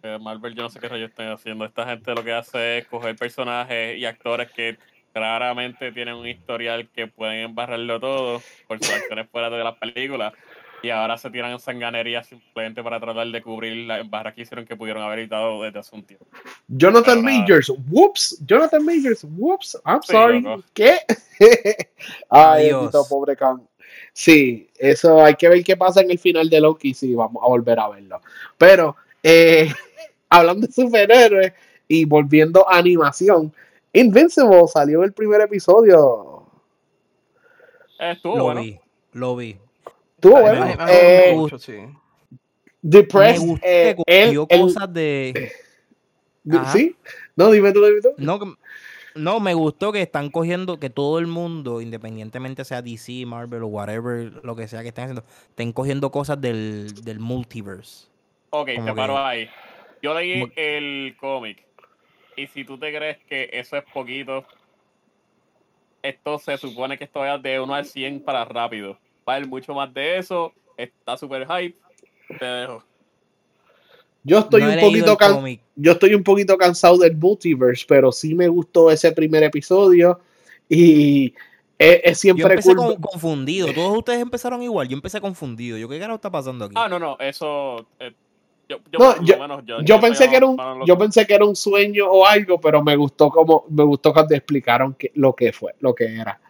[0.03, 1.64] eh, Marvel, yo no sé qué rayos están haciendo.
[1.64, 4.79] Esta gente lo que hace es coger personajes y actores que
[5.12, 10.33] claramente tienen un historial que pueden embarrarlo todo por sus acciones fuera de las películas
[10.83, 14.66] y ahora se tiran en sanganería simplemente para tratar de cubrir las barras que hicieron
[14.66, 16.26] que pudieron haber evitado desde hace un tiempo.
[16.66, 20.99] Jonathan Majors, whoops, Jonathan Majors, whoops, I'm sorry, ¿qué?
[22.28, 23.07] Ay, Dios.
[23.09, 23.66] pobre Khan.
[24.12, 27.47] Sí, eso hay que ver qué pasa en el final de Loki, sí, vamos a
[27.47, 28.20] volver a verlo.
[28.59, 29.72] Pero, eh,
[30.28, 31.53] hablando de superhéroes
[31.87, 33.53] y volviendo a animación,
[33.93, 36.45] Invincible salió el primer episodio.
[37.99, 38.62] Estuvo lo bueno.
[38.62, 38.80] vi,
[39.12, 39.59] lo vi.
[40.23, 40.66] Estuvo bueno.
[40.89, 41.79] Eh, mucho, sí.
[42.81, 43.59] Depressed.
[43.61, 45.51] Eh, él, cosas de.
[46.73, 46.95] ¿Sí?
[47.35, 48.11] No, dime tú, dime tú.
[48.18, 48.39] No,
[49.16, 53.66] No, me gustó que están cogiendo, que todo el mundo, independientemente sea DC, Marvel o
[53.66, 58.07] whatever, lo que sea que estén haciendo, estén cogiendo cosas del, del multiverse.
[58.51, 59.51] Ok, te paro ahí.
[60.03, 61.64] Yo leí el cómic.
[62.37, 64.45] Y si tú te crees que eso es poquito,
[66.01, 68.99] esto se supone que esto vaya de 1 al 100 para rápido.
[69.29, 70.53] Va a haber mucho más de eso.
[70.77, 71.77] Está súper hype.
[72.39, 72.83] Te dejo.
[74.25, 75.18] Yo estoy un poquito
[75.75, 80.20] yo estoy un poquito cansado del multiverse, pero sí me gustó ese primer episodio
[80.68, 81.35] y
[81.77, 83.73] es, siempre yo empecé confundido.
[83.75, 84.87] Todos ustedes empezaron igual.
[84.87, 85.77] Yo empecé confundido.
[85.77, 86.75] Yo qué carajo está pasando aquí.
[86.77, 88.12] Ah, no, no, eso eh,
[88.68, 90.57] yo, pensé que era un
[90.87, 94.35] yo pensé que era un sueño o algo, pero me gustó como me gustó cuando
[94.35, 96.41] explicaron que, lo que fue, lo que era.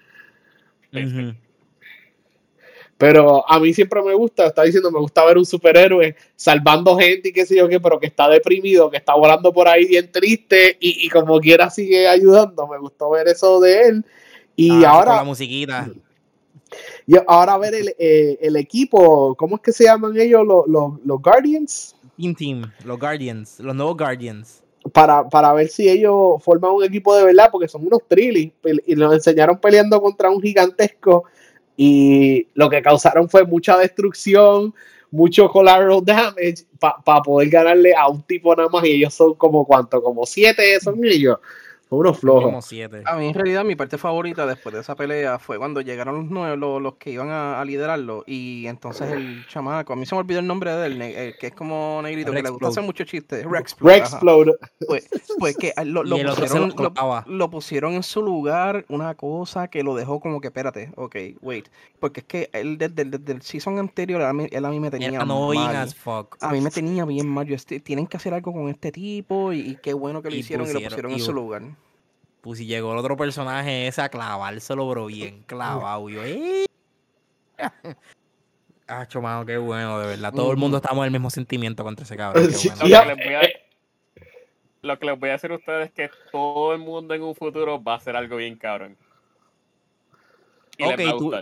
[3.03, 7.31] Pero a mí siempre me gusta, está diciendo, me gusta ver un superhéroe salvando gente
[7.31, 10.13] y qué sé yo qué, pero que está deprimido, que está volando por ahí bien
[10.13, 12.65] triste y, como quiera sigue ayudando.
[12.69, 14.05] Me gustó ver eso de él.
[14.55, 15.17] Y ah, ahora...
[15.17, 15.91] la musiquita.
[17.05, 20.47] Y ahora ver el, eh, el, equipo, ¿cómo es que se llaman ellos?
[20.47, 21.97] Los, los, Guardians.
[22.17, 24.63] Team Team, los Guardians, los nuevos Guardians.
[24.93, 28.53] Para, para, ver si ellos forman un equipo de verdad, porque son unos trillis
[28.87, 31.25] y nos enseñaron peleando contra un gigantesco
[31.77, 34.75] y lo que causaron fue mucha destrucción,
[35.11, 39.67] mucho collateral damage para poder ganarle a un tipo nada más y ellos son como
[39.67, 41.39] cuánto, como siete son ellos
[41.99, 42.73] unos flojos.
[43.05, 46.25] A mí, en realidad, mi parte favorita después de esa pelea fue cuando llegaron los
[46.27, 48.25] nuevos, los, que iban a, liderarlo.
[48.27, 51.55] Y entonces el chamaco, a mí se me olvidó el nombre de él, que es
[51.55, 53.45] como negrito, que le gusta hacer muchos chistes.
[53.45, 54.55] Rexplode.
[54.87, 56.03] Pues, pues que lo,
[56.37, 56.75] pusieron,
[57.27, 61.69] lo, pusieron, en su lugar, una cosa que lo dejó como que, espérate, ok, wait.
[62.01, 65.89] Porque es que él desde, el season anterior, él a mí, me tenía mal.
[66.41, 67.47] A mí me tenía bien mal.
[67.47, 70.73] Yo, tienen que hacer algo con este tipo y, qué bueno que lo hicieron y
[70.73, 71.63] lo pusieron en su lugar.
[72.43, 76.11] Pues si llegó el otro personaje ese a clavárselo, bro, bien clavado.
[76.11, 76.67] Yo, ¡eh!
[78.89, 80.35] Ah, mano, qué bueno, de verdad.
[80.35, 82.45] Todo el mundo estamos en el mismo sentimiento contra ese cabrón.
[82.45, 82.51] Lo,
[84.99, 87.83] que les voy a, decir a ustedes es que todo el mundo en un futuro
[87.83, 88.99] va a hacer algo bien cabrón.
[90.77, 91.33] Y ok, tú,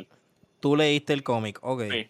[0.61, 1.83] tú, leíste el cómic, ok.
[1.91, 2.09] Sí.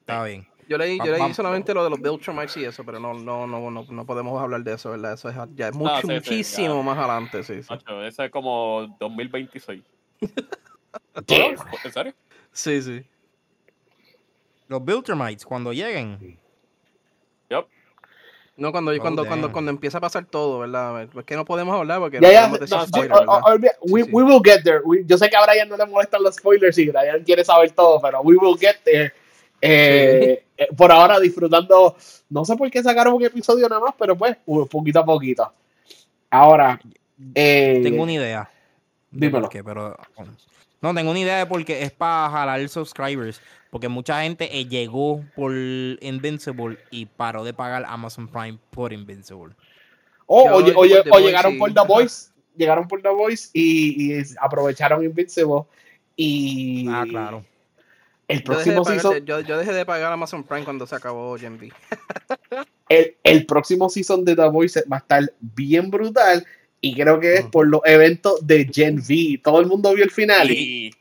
[0.00, 0.46] Está bien.
[0.68, 3.70] Yo leí, yo leí solamente lo de los Beltramites y eso, pero no, no, no,
[3.70, 5.14] no, no podemos hablar de eso, ¿verdad?
[5.14, 7.62] Eso es, ya es mucho, muchísimo más adelante, sí.
[7.62, 7.74] sí.
[8.06, 9.82] eso es como 2026.
[11.26, 12.14] ¿En serio?
[12.52, 13.04] Sí, sí.
[14.68, 16.38] Los Beltramites, cuando lleguen.
[17.50, 17.66] Yep.
[18.56, 21.02] No, cuando, oh, cuando, cuando, cuando empieza a pasar todo, ¿verdad?
[21.02, 23.20] Es que no podemos hablar porque no podemos decir spoilers,
[23.82, 24.80] we, we, will get there.
[25.04, 28.00] yo sé que a Brian no le molestan los spoilers y Brian quiere saber todo,
[28.00, 29.12] pero we will get there.
[29.66, 31.96] Eh, eh, por ahora disfrutando,
[32.28, 34.36] no sé por qué sacaron un episodio nada más, pero pues,
[34.70, 35.50] poquito a poquito.
[36.28, 36.78] Ahora,
[37.34, 38.50] eh, tengo una idea.
[39.10, 39.48] Dímelo.
[39.48, 39.96] pero,
[40.82, 43.40] no, tengo una idea de por qué es para jalar subscribers.
[43.70, 49.54] Porque mucha gente llegó por Invincible y paró de pagar Amazon Prime por Invincible.
[50.26, 52.30] Oh, o, llegaron por The Voice.
[52.54, 55.62] Llegaron por The Voice y, y aprovecharon Invincible.
[56.16, 56.86] Y.
[56.88, 57.44] Ah, claro
[58.28, 59.24] el próximo season.
[59.24, 61.72] yo, dejé de pagar Amazon Prime cuando se acabó Gen V.
[62.88, 66.46] el, el, próximo season de The Voice va a estar bien brutal.
[66.80, 69.40] Y creo que es por los eventos de Gen V.
[69.42, 70.48] Todo el mundo vio el final.
[70.48, 70.92] Sí,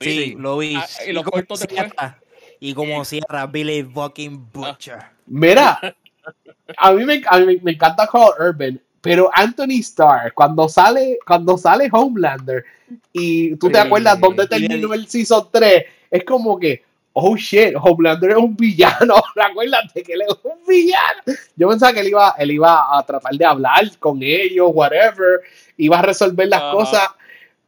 [0.00, 0.76] sí, lo vi.
[0.76, 2.20] Ah, y, lo como cierra,
[2.60, 5.00] y como cierra Billy fucking Butcher.
[5.26, 5.96] Mira,
[6.76, 8.80] a mí me, a mí me encanta Carl Urban.
[9.00, 12.64] Pero Anthony Starr, cuando sale, cuando sale Homelander,
[13.12, 16.82] y tú te acuerdas dónde terminó el Season 3, es como que,
[17.12, 19.14] oh shit, Homelander es un villano.
[19.36, 21.22] Acuérdate que él es un villano.
[21.56, 25.40] Yo pensaba que él iba, él iba a tratar de hablar con ellos, whatever,
[25.76, 27.08] iba a resolver las cosas,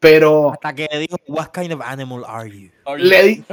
[0.00, 0.52] pero.
[0.52, 2.70] Hasta que le dijo, What kind of animal are you?
[2.96, 3.44] Le,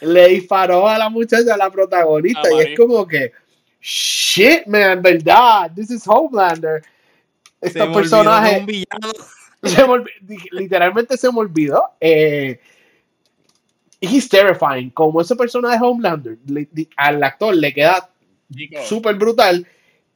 [0.00, 3.32] le disparó a la muchacha, a la protagonista, y es como que
[3.80, 6.82] shit, man, verdad, this is Homelander.
[7.60, 8.66] Este personaje.
[10.52, 11.82] literalmente se me olvidó.
[12.00, 12.60] Eh,
[14.00, 14.90] he's terrifying.
[14.90, 16.38] Como ese personaje Homelander,
[16.96, 18.08] al actor le queda
[18.84, 19.66] súper brutal.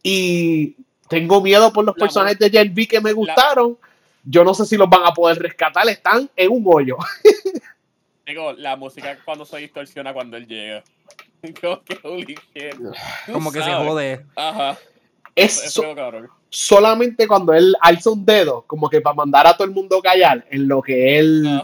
[0.02, 0.76] Y
[1.08, 3.78] tengo miedo por los personajes de Gen V que me gustaron.
[4.24, 5.88] Yo no sé si los van a poder rescatar.
[5.88, 6.96] Están en un hoyo.
[8.26, 10.84] Digo, la música cuando se distorsiona cuando él llega.
[13.32, 14.24] Como que se jode.
[14.36, 14.78] Ajá.
[15.34, 15.80] Es
[16.50, 20.02] solamente cuando él alza un dedo, como que para mandar a todo el mundo a
[20.02, 21.62] callar, en lo que él,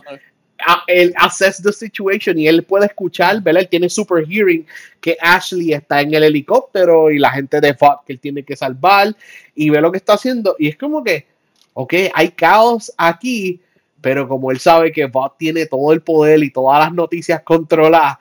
[0.87, 3.65] él assess the situation y él puede escuchar, ¿verdad?
[3.65, 4.67] Él tiene super hearing
[5.03, 8.57] que Ashley está en el helicóptero y la gente de FOD que él tiene que
[8.57, 9.15] salvar
[9.55, 11.27] y ve lo que está haciendo y es como que,
[11.75, 13.61] ok, hay caos aquí,
[14.01, 18.17] pero como él sabe que Bot tiene todo el poder y todas las noticias controladas,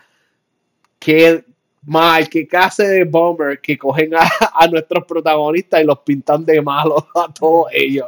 [0.99, 1.43] que
[1.85, 6.61] mal, que case de bomber que cogen a, a, nuestros protagonistas y los pintan de
[6.61, 8.07] malos a todos ellos.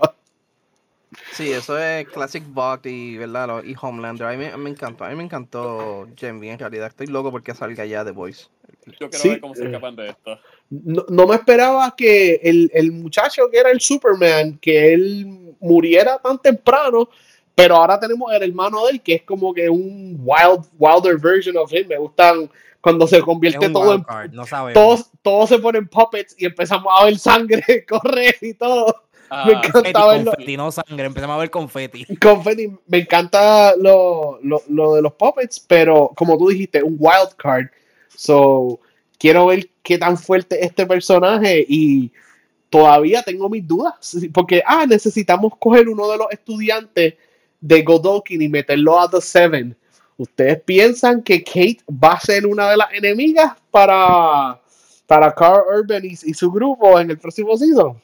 [1.32, 3.64] Sí, eso es Classic Bot y, ¿verdad?
[3.64, 4.28] y Homelander.
[4.28, 5.06] A mí me, encantó.
[5.06, 6.88] A mí me encantó Gen en realidad.
[6.88, 8.48] Estoy loco porque salga ya The Voice.
[9.00, 10.40] Yo quiero ver cómo se escapan de esto.
[10.70, 16.38] No, me esperaba que el, el, muchacho que era el Superman, que él muriera tan
[16.40, 17.10] temprano,
[17.56, 21.58] pero ahora tenemos el hermano de él, que es como que un wild, wilder version
[21.58, 21.88] of him.
[21.88, 22.50] Me gustan
[22.82, 24.06] cuando se convierte todo en.
[24.32, 29.04] No todos, todos se ponen puppets y empezamos a ver sangre correr y todo.
[29.30, 30.32] Ah, me encanta verlo.
[30.32, 32.06] Confeti, no sangre, empezamos a ver confeti.
[32.20, 37.36] Confeti, me encanta lo, lo, lo, de los puppets, pero como tú dijiste, un wild
[37.38, 37.68] card.
[38.16, 38.80] So,
[39.20, 42.12] quiero ver qué tan fuerte este personaje y
[42.70, 44.18] todavía tengo mis dudas.
[44.34, 47.16] Porque, ah, necesitamos coger uno de los estudiantes
[47.62, 49.76] de Godokin y meterlo a The Seven.
[50.20, 54.60] ¿Ustedes piensan que Kate va a ser una de las enemigas para,
[55.08, 58.02] para Carl Urban y, y su grupo en el próximo season?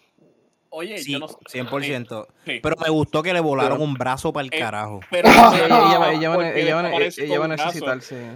[0.70, 2.28] Oye, yo no 100%.
[2.46, 5.02] Pero me gustó que le volaron un brazo para el eh, carajo.
[5.12, 6.30] Pero ella, ella,
[7.40, 8.32] va a necesitarse.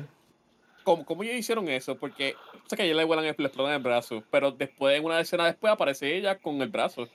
[0.83, 1.95] ¿Cómo, ¿Cómo ellos hicieron eso?
[1.95, 5.05] Porque o sea, que a ella le vuelan el, le el brazo, pero después, en
[5.05, 7.07] una escena después, aparece ella con el brazo.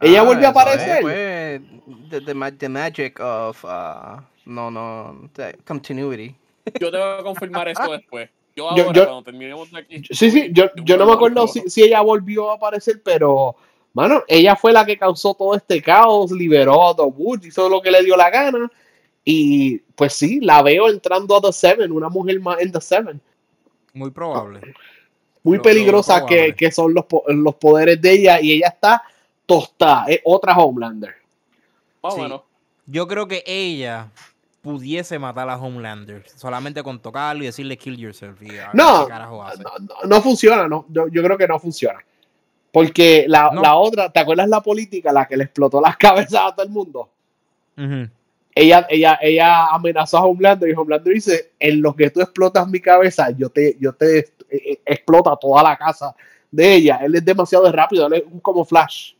[0.00, 1.02] ¿Ella volvió a aparecer?
[1.02, 1.60] Fue
[2.08, 2.20] the,
[2.52, 5.28] the, magic of, uh, no, no,
[5.64, 6.34] continuity.
[6.80, 8.30] Yo te voy a confirmar esto después.
[8.56, 10.02] Yo ahora, cuando terminemos de aquí.
[10.10, 13.56] Sí, sí, yo, yo no me acuerdo si, si, ella volvió a aparecer, pero
[13.92, 17.82] Mano, ella fue la que causó todo este caos, liberó a The Woods, hizo lo
[17.82, 18.70] que le dio la gana.
[19.24, 23.20] Y pues sí, la veo entrando a The Seven, una mujer más en The Seven.
[23.92, 24.60] Muy probable.
[25.42, 29.02] Muy peligrosa que, son los, los, poderes de ella y ella está
[29.50, 30.04] tostada.
[30.06, 31.16] Es otra Homelander.
[32.86, 34.08] Yo creo que ella
[34.62, 38.40] pudiese matar a Homelander solamente con tocarlo y decirle kill yourself.
[38.72, 39.08] no,
[40.04, 40.86] no, funciona, no.
[40.88, 41.98] yo creo que no funciona.
[42.72, 46.54] Porque la, la, otra, ¿te acuerdas la política, la que le explotó las cabezas a
[46.54, 47.10] todo el mundo?
[48.54, 52.78] ella, ella, ella amenazó a Homelander y Homelander dice, en lo que tú explotas mi
[52.78, 56.14] cabeza, yo te, yo te eh, eh, explota toda la casa
[56.52, 57.00] de ella.
[57.02, 59.14] Él es demasiado rápido, él es como Flash.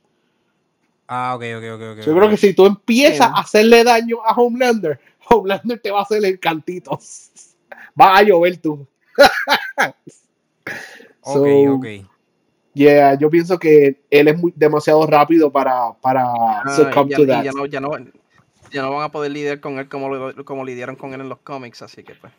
[1.13, 1.83] Ah, ok, ok, ok.
[1.91, 5.99] okay yo creo que si tú empiezas a hacerle daño a Homelander, Homelander te va
[5.99, 6.97] a hacer el cantito.
[8.01, 8.87] Va a llover tú.
[11.23, 11.87] ok, ok.
[12.73, 17.43] Yeah, yo pienso que él es muy, demasiado rápido para, para ah, succumb to that.
[17.43, 17.91] Ya no, ya, no,
[18.71, 20.09] ya no van a poder lidiar con él como,
[20.45, 22.33] como lidiaron con él en los cómics, así que pues,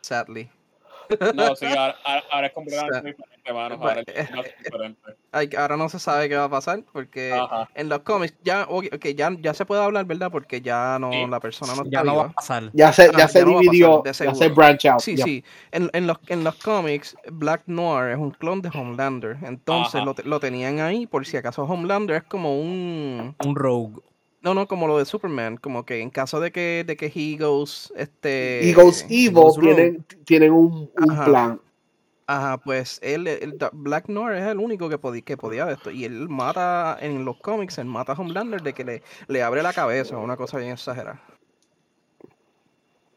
[0.00, 0.48] sadly.
[1.34, 1.96] No, sí, ahora,
[2.30, 3.74] ahora es completamente diferente, mano.
[3.80, 5.56] Ahora, es, eh, diferente.
[5.56, 7.38] ahora no se sabe qué va a pasar porque
[7.74, 10.30] en los cómics ya, okay, ya, ya se puede hablar, ¿verdad?
[10.30, 12.70] Porque ya no la persona no está ya no va a pasar.
[12.72, 15.00] Ya se, ya, se dividió, ya se branch out.
[15.00, 15.44] Sí, sí.
[15.72, 19.38] En, en, los, en los cómics, Black Noir es un clon de Homelander.
[19.42, 23.34] Entonces lo, lo, tenían ahí por si acaso Homelander es como un...
[23.44, 24.00] Un rogue.
[24.44, 27.38] No, no, como lo de Superman, como que en caso de que, de que he
[27.38, 28.68] goes, este...
[28.68, 31.60] He goes evil, tienen, tienen un, un plan.
[32.26, 35.90] Ajá, pues él, el Black Noir es el único que, podía que podía de esto.
[35.90, 39.62] Y él mata, en los cómics, él mata a Homelander de que le, le abre
[39.62, 41.22] la cabeza, una cosa bien exagerada.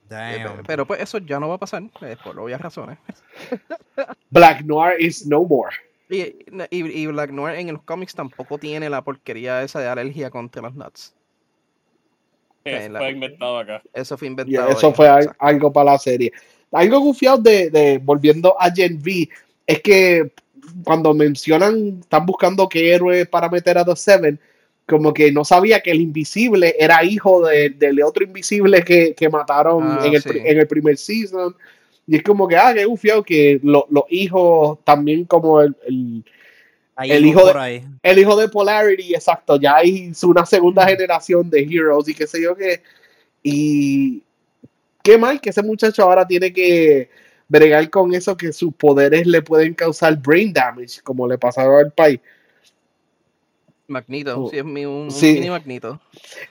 [0.07, 0.63] Damn.
[0.65, 2.99] Pero pues eso ya no va a pasar, eh, por obvias razones.
[4.29, 5.75] Black Noir is no more.
[6.09, 6.33] Y,
[6.71, 10.73] y, Black Noir en los cómics tampoco tiene la porquería esa de alergia contra los
[10.73, 11.16] nuts.
[12.67, 13.81] Eso fue inventado acá.
[13.93, 14.69] Eso fue inventado.
[14.69, 15.07] eso fue
[15.39, 16.31] algo para la serie.
[16.71, 19.29] Algo confiado de, de, volviendo a Gen V
[19.65, 20.31] es que
[20.83, 24.39] cuando mencionan, están buscando qué héroe para meter a The Seven,
[24.87, 29.83] como que no sabía que el invisible era hijo del otro invisible que, que mataron
[29.83, 31.55] ah, en, el, en, el, primer season.
[32.05, 36.23] Y es como que, ah, qué gufiado que los hijos también como el, el,
[37.05, 42.13] hijo de, el hijo de Polarity, exacto, ya hay una segunda generación de Heroes y
[42.13, 42.81] qué sé yo qué.
[43.43, 44.23] Y
[45.03, 47.09] qué mal que ese muchacho ahora tiene que
[47.47, 51.91] bregar con eso que sus poderes le pueden causar brain damage, como le pasaron al
[51.91, 52.19] país.
[53.87, 56.01] Magneto, uh, sí, es mi, un, mini Magneto.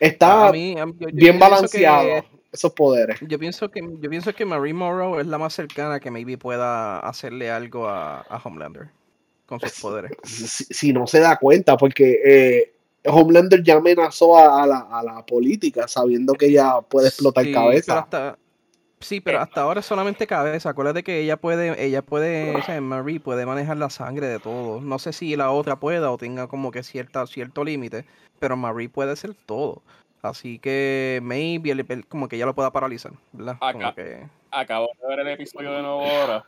[0.01, 3.19] Está bien balanceado esos poderes.
[3.21, 6.99] Yo pienso que yo pienso que Marie Morrow es la más cercana que maybe pueda
[7.01, 8.89] hacerle algo a, Homelander
[9.47, 10.13] con sus poderes.
[10.25, 12.73] Si, no se da cuenta, porque eh,
[13.05, 18.37] Homelander ya amenazó a, la, política sabiendo que ella puede explotar cabeza.
[18.99, 20.71] Sí, pero hasta ahora es solamente cabeza.
[20.71, 24.81] Acuérdate que ella puede, ella puede, o sea, Marie puede manejar la sangre de todo.
[24.81, 28.07] No sé si la otra pueda o tenga como que cierta, cierto límite,
[28.39, 29.83] pero Marie puede ser todo.
[30.23, 33.59] Así que maybe como que ya lo pueda paralizar, ¿verdad?
[34.51, 36.47] Acabo de ver el episodio de nuevo ahora.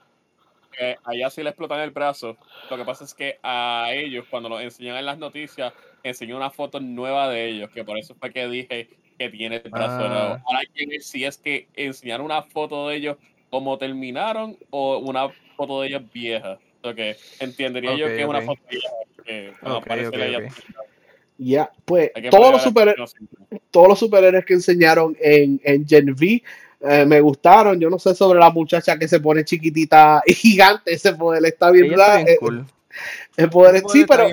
[0.78, 2.36] Que allá sí le explotan el brazo.
[2.70, 5.72] Lo que pasa es que a ellos, cuando lo enseñan en las noticias,
[6.02, 9.70] enseñó una foto nueva de ellos, que por eso fue que dije que tiene el
[9.70, 10.34] brazo nuevo.
[10.34, 10.42] Ah.
[10.46, 13.16] Ahora hay que ver si es que enseñaron una foto de ellos
[13.50, 16.58] como terminaron o una foto de ellos vieja.
[16.82, 18.88] O que entendería yo que es una foto vieja.
[19.24, 20.48] Que, okay,
[21.38, 23.14] ya, pues todos los, superhéroes,
[23.70, 26.42] todos los superhéroes que enseñaron en, en Gen V
[26.80, 27.78] eh, me gustaron.
[27.78, 30.92] Yo no sé sobre la muchacha que se pone chiquitita y gigante.
[30.92, 32.26] Ese poder está bien raro.
[32.26, 32.38] Eh,
[33.36, 34.26] el poder, sí, pero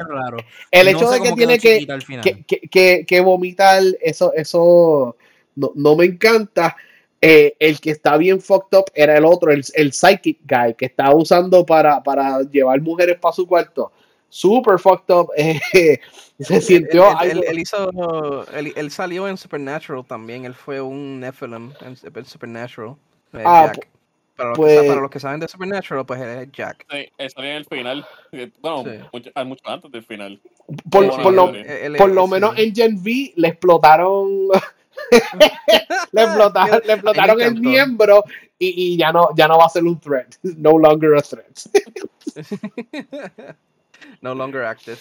[0.71, 1.85] el hecho de que tiene que,
[2.23, 5.15] que, que, que, vomitar, eso, eso
[5.55, 6.75] no, no me encanta.
[7.21, 10.85] Eh, el que está bien fucked up era el otro, el, el psychic guy, que
[10.85, 13.91] estaba usando para, para llevar mujeres para su cuarto
[14.36, 15.29] super fucked up.
[16.38, 20.43] Eh, se sintió él, él, hizo, él, salió en Supernatural también.
[20.43, 22.95] Él fue un Nephilim en, Supernatural.
[23.31, 23.88] Eh, ah, Jack.
[24.36, 26.86] Para los, pues, que, para los, que, saben de Supernatural, pues es Jack.
[26.91, 28.05] Sí, él salió en el final.
[28.59, 28.83] Bueno,
[29.13, 30.41] mucho, mucho, antes del final.
[30.91, 31.53] Por, por lo,
[31.97, 34.47] por lo menos en Gen V le explotaron.
[36.11, 38.25] le explotaron, le explotaron el miembro
[38.59, 40.36] y, y, ya, no, ya no va a ser un threat.
[40.43, 41.57] No longer a threat.
[44.21, 44.97] No longer active.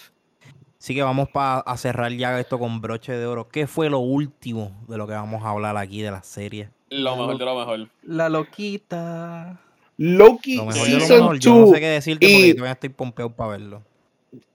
[0.79, 3.49] Así que vamos a cerrar ya esto con broche de oro.
[3.49, 6.69] ¿Qué fue lo último de lo que vamos a hablar aquí de la serie?
[6.91, 7.89] Lo mejor de lo mejor.
[8.03, 9.59] La loquita.
[9.97, 11.39] Loki lo mejor Season lo mejor.
[11.39, 13.83] Yo no sé qué decirte porque todavía estoy pompeado para verlo.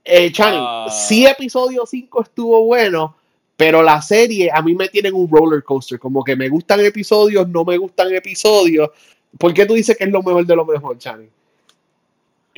[0.04, 0.90] Eh, Chani, uh...
[0.90, 3.16] sí episodio 5 estuvo bueno,
[3.56, 6.00] pero la serie a mí me tiene un roller coaster.
[6.00, 8.90] Como que me gustan episodios, no me gustan episodios.
[9.38, 11.28] ¿Por qué tú dices que es lo mejor de lo mejor, Chani?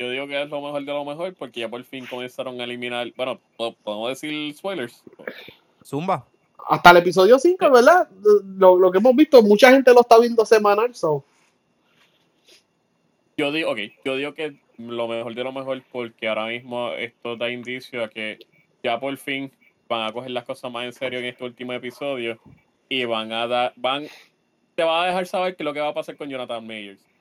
[0.02, 2.64] Yo digo que es lo mejor de lo mejor porque ya por fin comenzaron a
[2.64, 3.12] eliminar.
[3.16, 5.02] Bueno, podemos decir spoilers.
[5.84, 6.26] Zumba.
[6.68, 8.08] Hasta el episodio 5, ¿verdad?
[8.56, 10.94] Lo, lo, que hemos visto, mucha gente lo está viendo semanal.
[10.94, 11.24] So.
[13.36, 17.36] Yo digo, ok, yo digo que lo mejor de lo mejor porque ahora mismo esto
[17.36, 18.38] da indicio a que
[18.82, 19.52] ya por fin
[19.88, 22.38] van a coger las cosas más en serio en este último episodio
[22.88, 24.06] y van a dar, van,
[24.74, 27.11] te va a dejar saber qué es lo que va a pasar con Jonathan Mayers.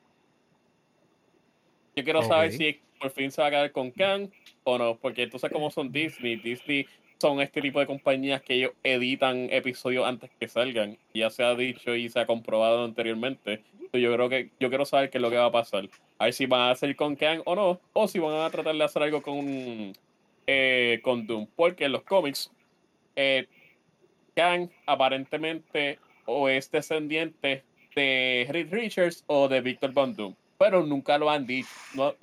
[1.96, 4.30] Yo quiero saber si por fin se va a quedar con Kang
[4.64, 6.88] o no, porque entonces como son Disney, Disney
[7.20, 10.98] son este tipo de compañías que ellos editan episodios antes que salgan.
[11.14, 13.62] Ya se ha dicho y se ha comprobado anteriormente.
[13.94, 15.89] Yo creo que yo quiero saber qué es lo que va a pasar.
[16.18, 18.76] A ver si van a hacer con Kang o no, o si van a tratar
[18.76, 19.94] de hacer algo con,
[20.48, 21.48] eh, con Doom.
[21.56, 22.52] Porque en los cómics,
[23.16, 23.48] eh,
[24.36, 27.64] Kang aparentemente o es descendiente
[27.96, 31.70] de Reed Richards o de Victor Von Doom pero nunca lo han dicho.
[31.95, 32.14] No,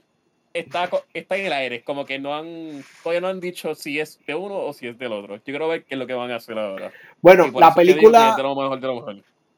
[0.55, 4.20] está, está en el aire, como que no han, todavía no han dicho si es
[4.28, 5.39] de uno o si es del otro.
[5.39, 6.93] Yo quiero ver qué es lo que van a hacer ahora.
[7.20, 8.36] Bueno, la película,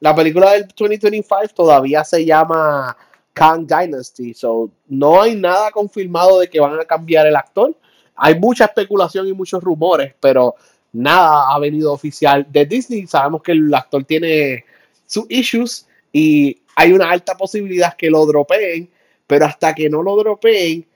[0.00, 2.96] la película del 2025 todavía se llama
[3.34, 7.76] Kang Dynasty, so no hay nada confirmado de que van a cambiar el actor.
[8.16, 10.54] Hay mucha especulación y muchos rumores, pero
[10.90, 13.06] nada ha venido oficial de Disney.
[13.06, 14.64] Sabemos que el actor tiene
[15.04, 18.88] sus issues y hay una alta posibilidad que lo dropeen,
[19.26, 20.86] pero hasta que no lo dropeen,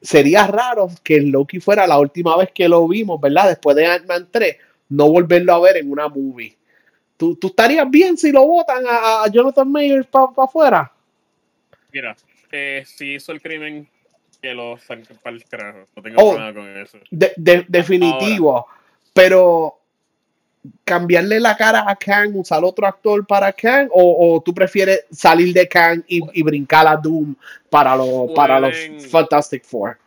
[0.00, 3.48] sería raro que Loki fuera la última vez que lo vimos, ¿verdad?
[3.50, 4.56] Después de Ant-Man 3,
[4.88, 6.56] no volverlo a ver en una movie.
[7.18, 10.90] ¿Tú, tú estarías bien si lo votan a, Jonathan Mayer para afuera?
[11.92, 12.16] Mira,
[12.50, 13.86] eh, si hizo el crimen,
[14.40, 15.86] que lo saquen para el carajo.
[15.94, 16.98] No tengo oh, problema con eso.
[17.10, 18.66] definitivo.
[19.12, 19.79] Pero
[20.84, 25.66] cambiarle la cara a Kang, usar otro actor para Kang, o, tú prefieres salir de
[25.68, 27.34] Kang y, brincar a Doom
[27.68, 28.76] para, lo, para los
[29.10, 29.98] Fantastic Four?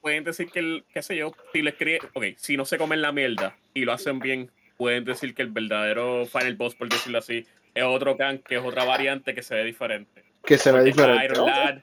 [0.00, 3.02] Pueden decir que, el, qué sé yo, si les cree, ok, si no se comen
[3.02, 7.18] la mierda y lo hacen bien, pueden decir que el verdadero Final Boss, por decirlo
[7.18, 10.24] así, es otro Kang, que es otra variante que se ve diferente.
[10.44, 11.82] Que se ve diferente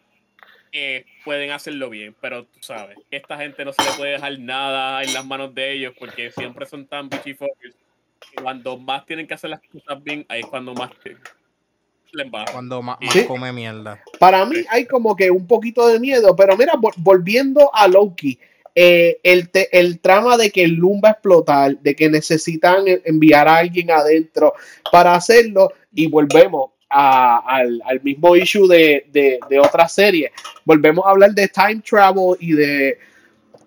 [1.24, 5.14] pueden hacerlo bien, pero tú sabes, esta gente no se le puede dejar nada en
[5.14, 7.58] las manos de ellos porque siempre son tan bichifocos.
[8.42, 10.92] Cuando más tienen que hacer las cosas bien, ahí es cuando más
[12.12, 12.46] les va.
[12.52, 12.98] Cuando más,
[13.28, 14.02] come mierda.
[14.20, 18.40] Para mí hay como que un poquito de miedo, pero mira, volviendo a Loki,
[18.74, 23.48] eh, el, el trama de que el Loom va a explotar, de que necesitan enviar
[23.48, 24.54] a alguien adentro
[24.92, 30.32] para hacerlo, y volvemos al, mismo issue de, de, otra serie.
[30.64, 32.98] Volvemos a hablar de time travel y de,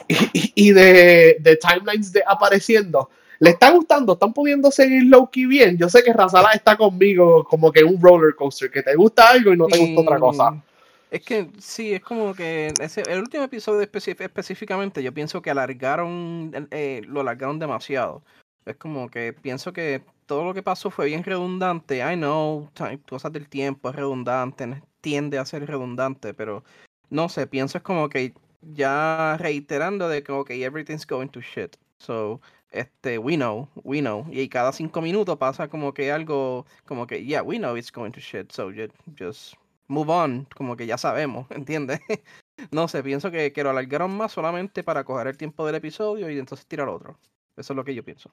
[0.09, 3.11] y, de, timelines de apareciendo.
[3.41, 4.15] ¿Le está gustando?
[4.15, 5.77] ¿Están pudiendo seguir Loki bien?
[5.79, 9.53] Yo sé que Razala está conmigo como que un roller coaster, que te gusta algo
[9.53, 10.63] y no te gusta otra cosa.
[11.11, 16.69] Es que sí, es como que ese, el último episodio específicamente yo pienso que alargaron,
[16.71, 18.23] eh, lo alargaron demasiado.
[18.69, 21.99] Es como que pienso que todo lo que pasó fue bien redundante.
[21.99, 22.71] I know,
[23.09, 26.65] cosas del tiempo es redundante, tiende a ser redundante, pero
[27.11, 31.77] no sé, pienso es como que ya reiterando de que, ok, everything's going to shit.
[31.99, 32.41] So,
[32.71, 34.27] este, we know, we know.
[34.31, 38.13] Y cada cinco minutos pasa como que algo, como que, yeah, we know it's going
[38.13, 38.53] to shit.
[38.53, 38.71] So,
[39.19, 39.55] just
[39.89, 42.01] move on, como que ya sabemos, ¿entiendes?
[42.71, 46.31] no sé, pienso que, que lo alargaron más solamente para coger el tiempo del episodio
[46.31, 47.19] y entonces tirar otro.
[47.57, 48.31] Eso es lo que yo pienso.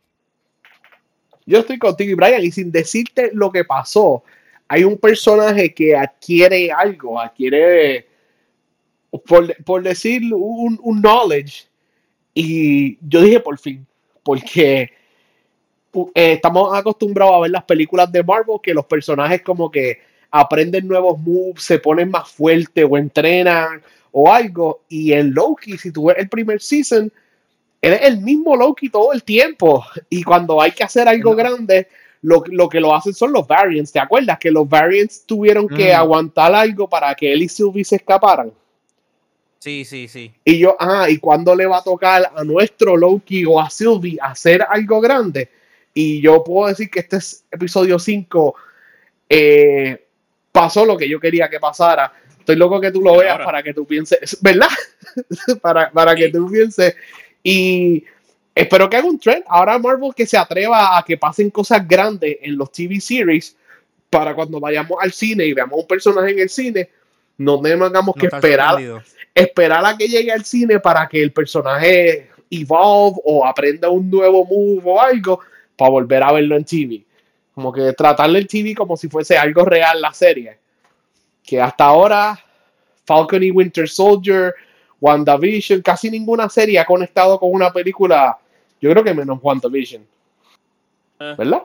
[1.45, 4.23] Yo estoy contigo y Brian, y sin decirte lo que pasó,
[4.67, 8.07] hay un personaje que adquiere algo, adquiere
[9.65, 11.67] por, decir un, knowledge.
[12.33, 13.85] Y yo dije por fin,
[14.23, 14.81] porque
[15.93, 19.99] eh, estamos acostumbrados a ver las películas de Marvel que los personajes como que
[20.31, 23.81] aprenden nuevos moves, se ponen más fuertes o entrenan
[24.11, 24.81] o algo.
[24.89, 27.11] Y en Loki, si tú ves el primer season,
[27.81, 29.85] es el mismo Loki todo el tiempo.
[30.09, 31.87] Y cuando hay que hacer algo grande,
[32.21, 33.91] lo, que lo hacen son los variants.
[33.91, 35.95] ¿Te acuerdas que los variants tuvieron que mm.
[35.95, 38.51] aguantar algo para que él y Sylvie se escaparan?
[39.59, 40.31] Sí, sí, sí.
[40.43, 44.17] Y yo, ah, ¿y cuándo le va a tocar a nuestro Loki o a Sylvie
[44.21, 45.49] hacer algo grande?
[45.93, 48.55] Y yo puedo decir que este es episodio 5
[49.29, 50.05] eh,
[50.51, 52.11] pasó lo que yo quería que pasara.
[52.39, 54.69] Estoy loco que tú lo veas para que tú pienses, ¿verdad?
[55.61, 56.95] para, para que tú pienses.
[57.47, 58.03] Y
[58.55, 59.43] espero que haga un trend.
[59.47, 63.55] Ahora Marvel que se atreva a que pasen cosas grandes en los TV series
[64.09, 66.89] para cuando vayamos al cine y veamos un personaje en el cine,
[67.37, 69.03] no tengamos que esperar
[69.35, 74.45] esperar a que llegue al cine para que el personaje evolve o aprenda un nuevo
[74.45, 75.41] move o algo
[75.75, 77.03] para volver a verlo en TV.
[77.53, 80.57] Como que tratarle el TV como si fuese algo real la serie.
[81.43, 82.39] Que hasta ahora
[83.05, 84.55] Falcon y Winter Soldier,
[85.05, 88.39] WandaVision, casi ninguna serie ha conectado con una película,
[88.81, 90.01] yo creo que menos WandaVision.
[91.19, 91.35] Eh.
[91.37, 91.63] ¿Verdad?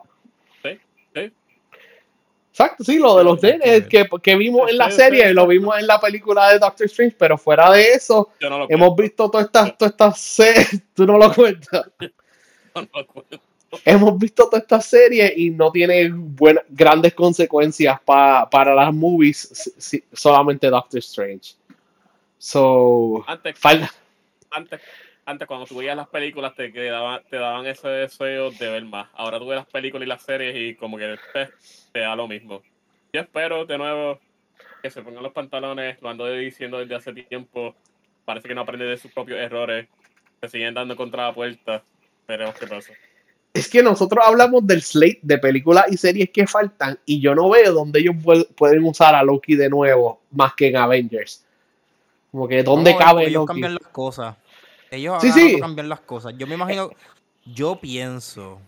[2.50, 5.86] Exacto, sí, lo de los nenes que, que vimos en la serie, lo vimos en
[5.86, 8.30] la película de Doctor Strange, pero fuera de eso,
[8.68, 11.86] hemos visto todas estas toda esta series, tú no lo cuentas.
[13.84, 19.72] hemos visto toda esta serie y no tiene buenas, grandes consecuencias para las movies,
[20.12, 21.59] solamente Doctor Strange.
[22.42, 23.54] So, antes,
[24.50, 24.80] antes,
[25.26, 29.10] antes, cuando tú veías las películas, te, daban, te daban ese deseo de ver más.
[29.12, 31.18] Ahora tú ves las películas y las series y como que
[31.92, 32.62] te, da lo mismo.
[33.12, 34.20] Yo espero de nuevo
[34.82, 37.74] que se pongan los pantalones, lo ando diciendo desde hace tiempo.
[38.24, 39.86] Parece que no aprende de sus propios errores.
[40.40, 41.82] Se siguen dando contra la puerta.
[42.26, 42.94] Veremos qué pasa.
[43.52, 47.50] Es que nosotros hablamos del slate de películas y series que faltan y yo no
[47.50, 48.16] veo dónde ellos
[48.56, 51.44] pueden usar a Loki de nuevo más que en Avengers.
[52.30, 53.46] Como que dónde cabe ellos Loki.
[53.46, 54.36] cambian las cosas.
[54.90, 55.60] Ellos sí, sí.
[55.60, 56.34] cambian las cosas.
[56.36, 56.90] Yo me imagino,
[57.44, 58.60] yo pienso,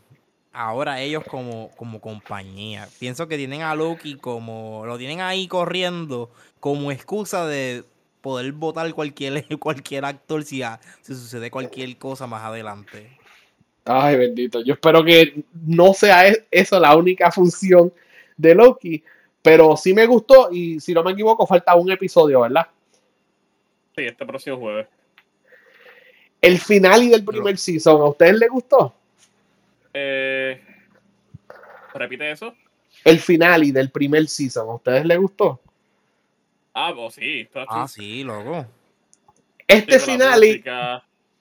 [0.53, 6.31] ahora ellos como, como compañía, pienso que tienen a Loki como, lo tienen ahí corriendo
[6.61, 7.85] como excusa de
[8.21, 10.63] poder votar cualquier, cualquier actor si,
[11.01, 13.19] si sucede cualquier cosa más adelante.
[13.85, 14.63] Ay, bendito.
[14.63, 17.93] Yo espero que no sea e, eso la única función
[18.37, 19.03] de Loki,
[19.43, 22.69] pero sí me gustó y si no me equivoco falta un episodio, ¿verdad?
[23.97, 24.86] Sí, este próximo jueves.
[26.40, 28.94] El final y del primer season, ¿a ustedes les gustó?
[29.94, 30.60] Eh,
[31.94, 32.55] ¿Repite eso?
[33.05, 35.60] El final y del primer season, ¿a ustedes les gustó?
[36.74, 37.48] Ah, pues sí.
[37.69, 38.66] Ah, sí, loco.
[39.66, 40.64] Este final y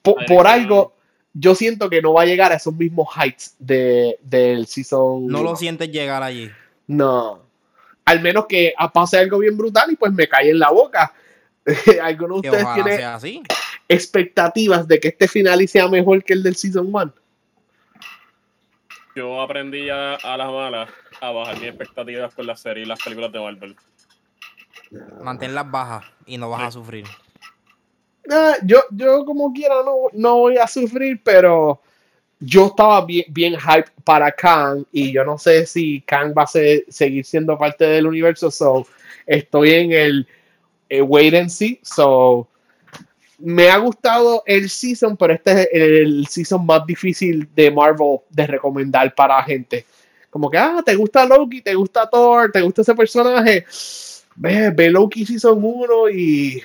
[0.02, 0.94] por, algo,
[1.32, 5.26] yo siento que no va a llegar a esos mismos heights de, del season.
[5.26, 6.50] No lo sientes llegar allí.
[6.86, 7.40] No.
[8.04, 11.12] Al menos que pase algo bien brutal y pues me cae en la boca.
[12.02, 13.42] ¿Alguno de ustedes tiene
[13.88, 17.12] expectativas de que este final sea mejor que el del Season 1?
[19.14, 20.88] Yo aprendí a, a las malas
[21.20, 23.76] a bajar mis expectativas con la serie y las películas de Marvel.
[25.22, 27.06] Manténlas bajas y no vas a sufrir.
[28.30, 31.80] Ah, yo, yo como quiera no, no voy a sufrir, pero
[32.40, 36.46] yo estaba bien, bien hype para Kang y yo no sé si Kang va a
[36.46, 38.86] seguir siendo parte del universo, so
[39.26, 40.28] estoy en el
[41.00, 41.80] wait and see.
[41.82, 42.48] So,
[43.38, 48.46] me ha gustado el season, pero este es el season más difícil de Marvel de
[48.46, 49.86] recomendar para gente.
[50.30, 53.66] Como que, ah, te gusta Loki, te gusta Thor, te gusta ese personaje.
[54.36, 56.62] Ve, ve Loki Season 1 y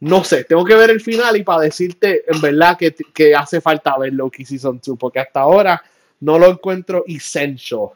[0.00, 3.98] no sé, tengo que ver el final y para decirte en verdad que, hace falta
[3.98, 5.82] ver Loki Season 2, porque hasta ahora
[6.20, 7.90] no lo encuentro essential.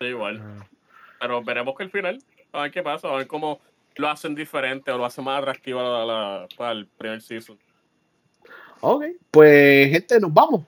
[0.00, 0.42] igual.
[1.20, 2.22] Pero veremos que el final,
[2.52, 3.60] a ver qué pasa, a ver cómo
[3.98, 5.80] lo hacen diferente o lo hacen más atractivo
[6.56, 7.58] para el primer season.
[8.80, 10.64] Ok, pues gente, nos vamos.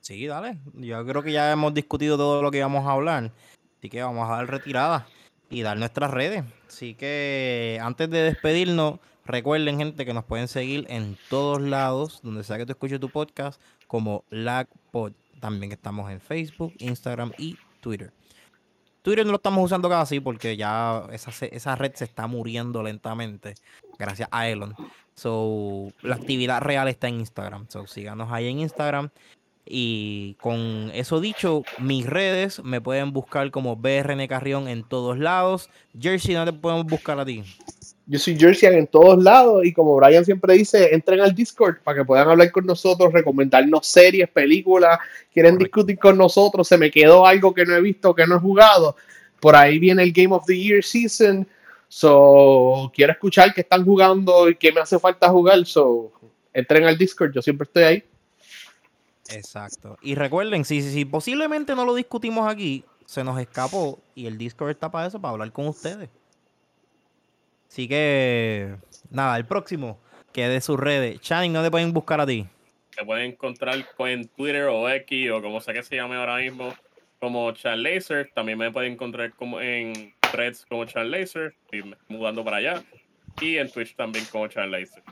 [0.00, 0.58] Sí, dale.
[0.74, 3.30] Yo creo que ya hemos discutido todo lo que íbamos a hablar.
[3.78, 5.06] Así que vamos a dar retirada
[5.50, 6.44] y dar nuestras redes.
[6.66, 12.42] Así que antes de despedirnos, recuerden, gente, que nos pueden seguir en todos lados, donde
[12.42, 15.12] sea que tú escuches tu podcast, como LagPod.
[15.40, 18.10] También estamos en Facebook, Instagram y Twitter.
[19.08, 23.54] Twitter no lo estamos usando casi porque ya esa, esa red se está muriendo lentamente.
[23.98, 24.74] Gracias a Elon.
[25.14, 27.64] So, la actividad real está en Instagram.
[27.70, 29.08] So, síganos ahí en Instagram.
[29.64, 35.70] Y con eso dicho, mis redes me pueden buscar como BRN Carrión en todos lados.
[35.98, 37.44] Jersey, ¿dónde podemos buscar a ti?
[38.10, 41.98] Yo soy Jersey en todos lados y como Brian siempre dice, entren al Discord para
[41.98, 44.98] que puedan hablar con nosotros, recomendarnos series, películas,
[45.30, 48.40] quieren discutir con nosotros, se me quedó algo que no he visto, que no he
[48.40, 48.96] jugado.
[49.38, 51.46] Por ahí viene el Game of the Year Season.
[51.86, 55.66] So, quiero escuchar qué están jugando y qué me hace falta jugar.
[55.66, 56.10] So,
[56.54, 58.04] entren al Discord, yo siempre estoy ahí.
[59.28, 59.98] Exacto.
[60.00, 64.70] Y recuerden, si, si, posiblemente no lo discutimos aquí, se nos escapó y el Discord
[64.70, 66.08] está para eso, para hablar con ustedes.
[67.68, 68.76] Así que,
[69.10, 70.00] nada, el próximo,
[70.32, 71.20] que de sus redes.
[71.20, 72.46] Channing, ¿dónde pueden buscar a ti?
[72.96, 76.74] Te pueden encontrar en Twitter o X o como sea que se llame ahora mismo,
[77.20, 78.30] como Chan Laser.
[78.34, 82.82] También me pueden encontrar como en threads como Chan Laser, y mudando para allá.
[83.40, 85.02] Y en Twitch también como Chan Laser.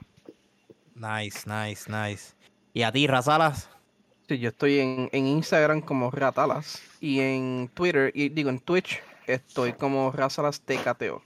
[0.94, 2.34] Nice, nice, nice.
[2.72, 3.70] ¿Y a ti, Razalas?
[4.28, 9.72] Sí, yo estoy en, Instagram como Ratalas y en Twitter, y digo en Twitch, estoy
[9.72, 11.22] como Razalas TKTO.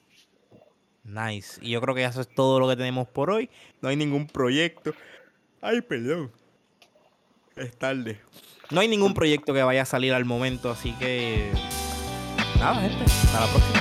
[1.10, 1.58] Nice.
[1.60, 3.50] Y yo creo que eso es todo lo que tenemos por hoy.
[3.80, 4.94] No hay ningún proyecto.
[5.60, 6.30] Ay, perdón.
[7.56, 8.20] Es tarde.
[8.70, 11.50] No hay ningún proyecto que vaya a salir al momento, así que.
[12.58, 13.04] Nada, gente.
[13.04, 13.80] Hasta la próxima.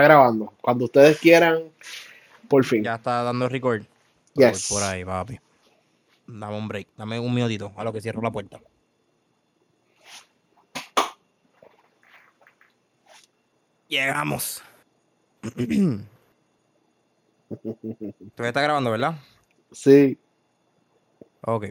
[0.00, 0.52] Grabando.
[0.60, 1.64] Cuando ustedes quieran,
[2.48, 2.84] por fin.
[2.84, 3.84] Ya está dando record.
[4.34, 4.68] Yes.
[4.68, 5.38] Por ahí, papi.
[6.26, 6.88] Dame un break.
[6.96, 8.60] Dame un minutito a lo que cierro la puerta.
[13.88, 14.62] Llegamos.
[17.48, 19.14] Todavía está grabando, ¿verdad?
[19.72, 20.18] Sí.
[21.42, 21.66] Ok.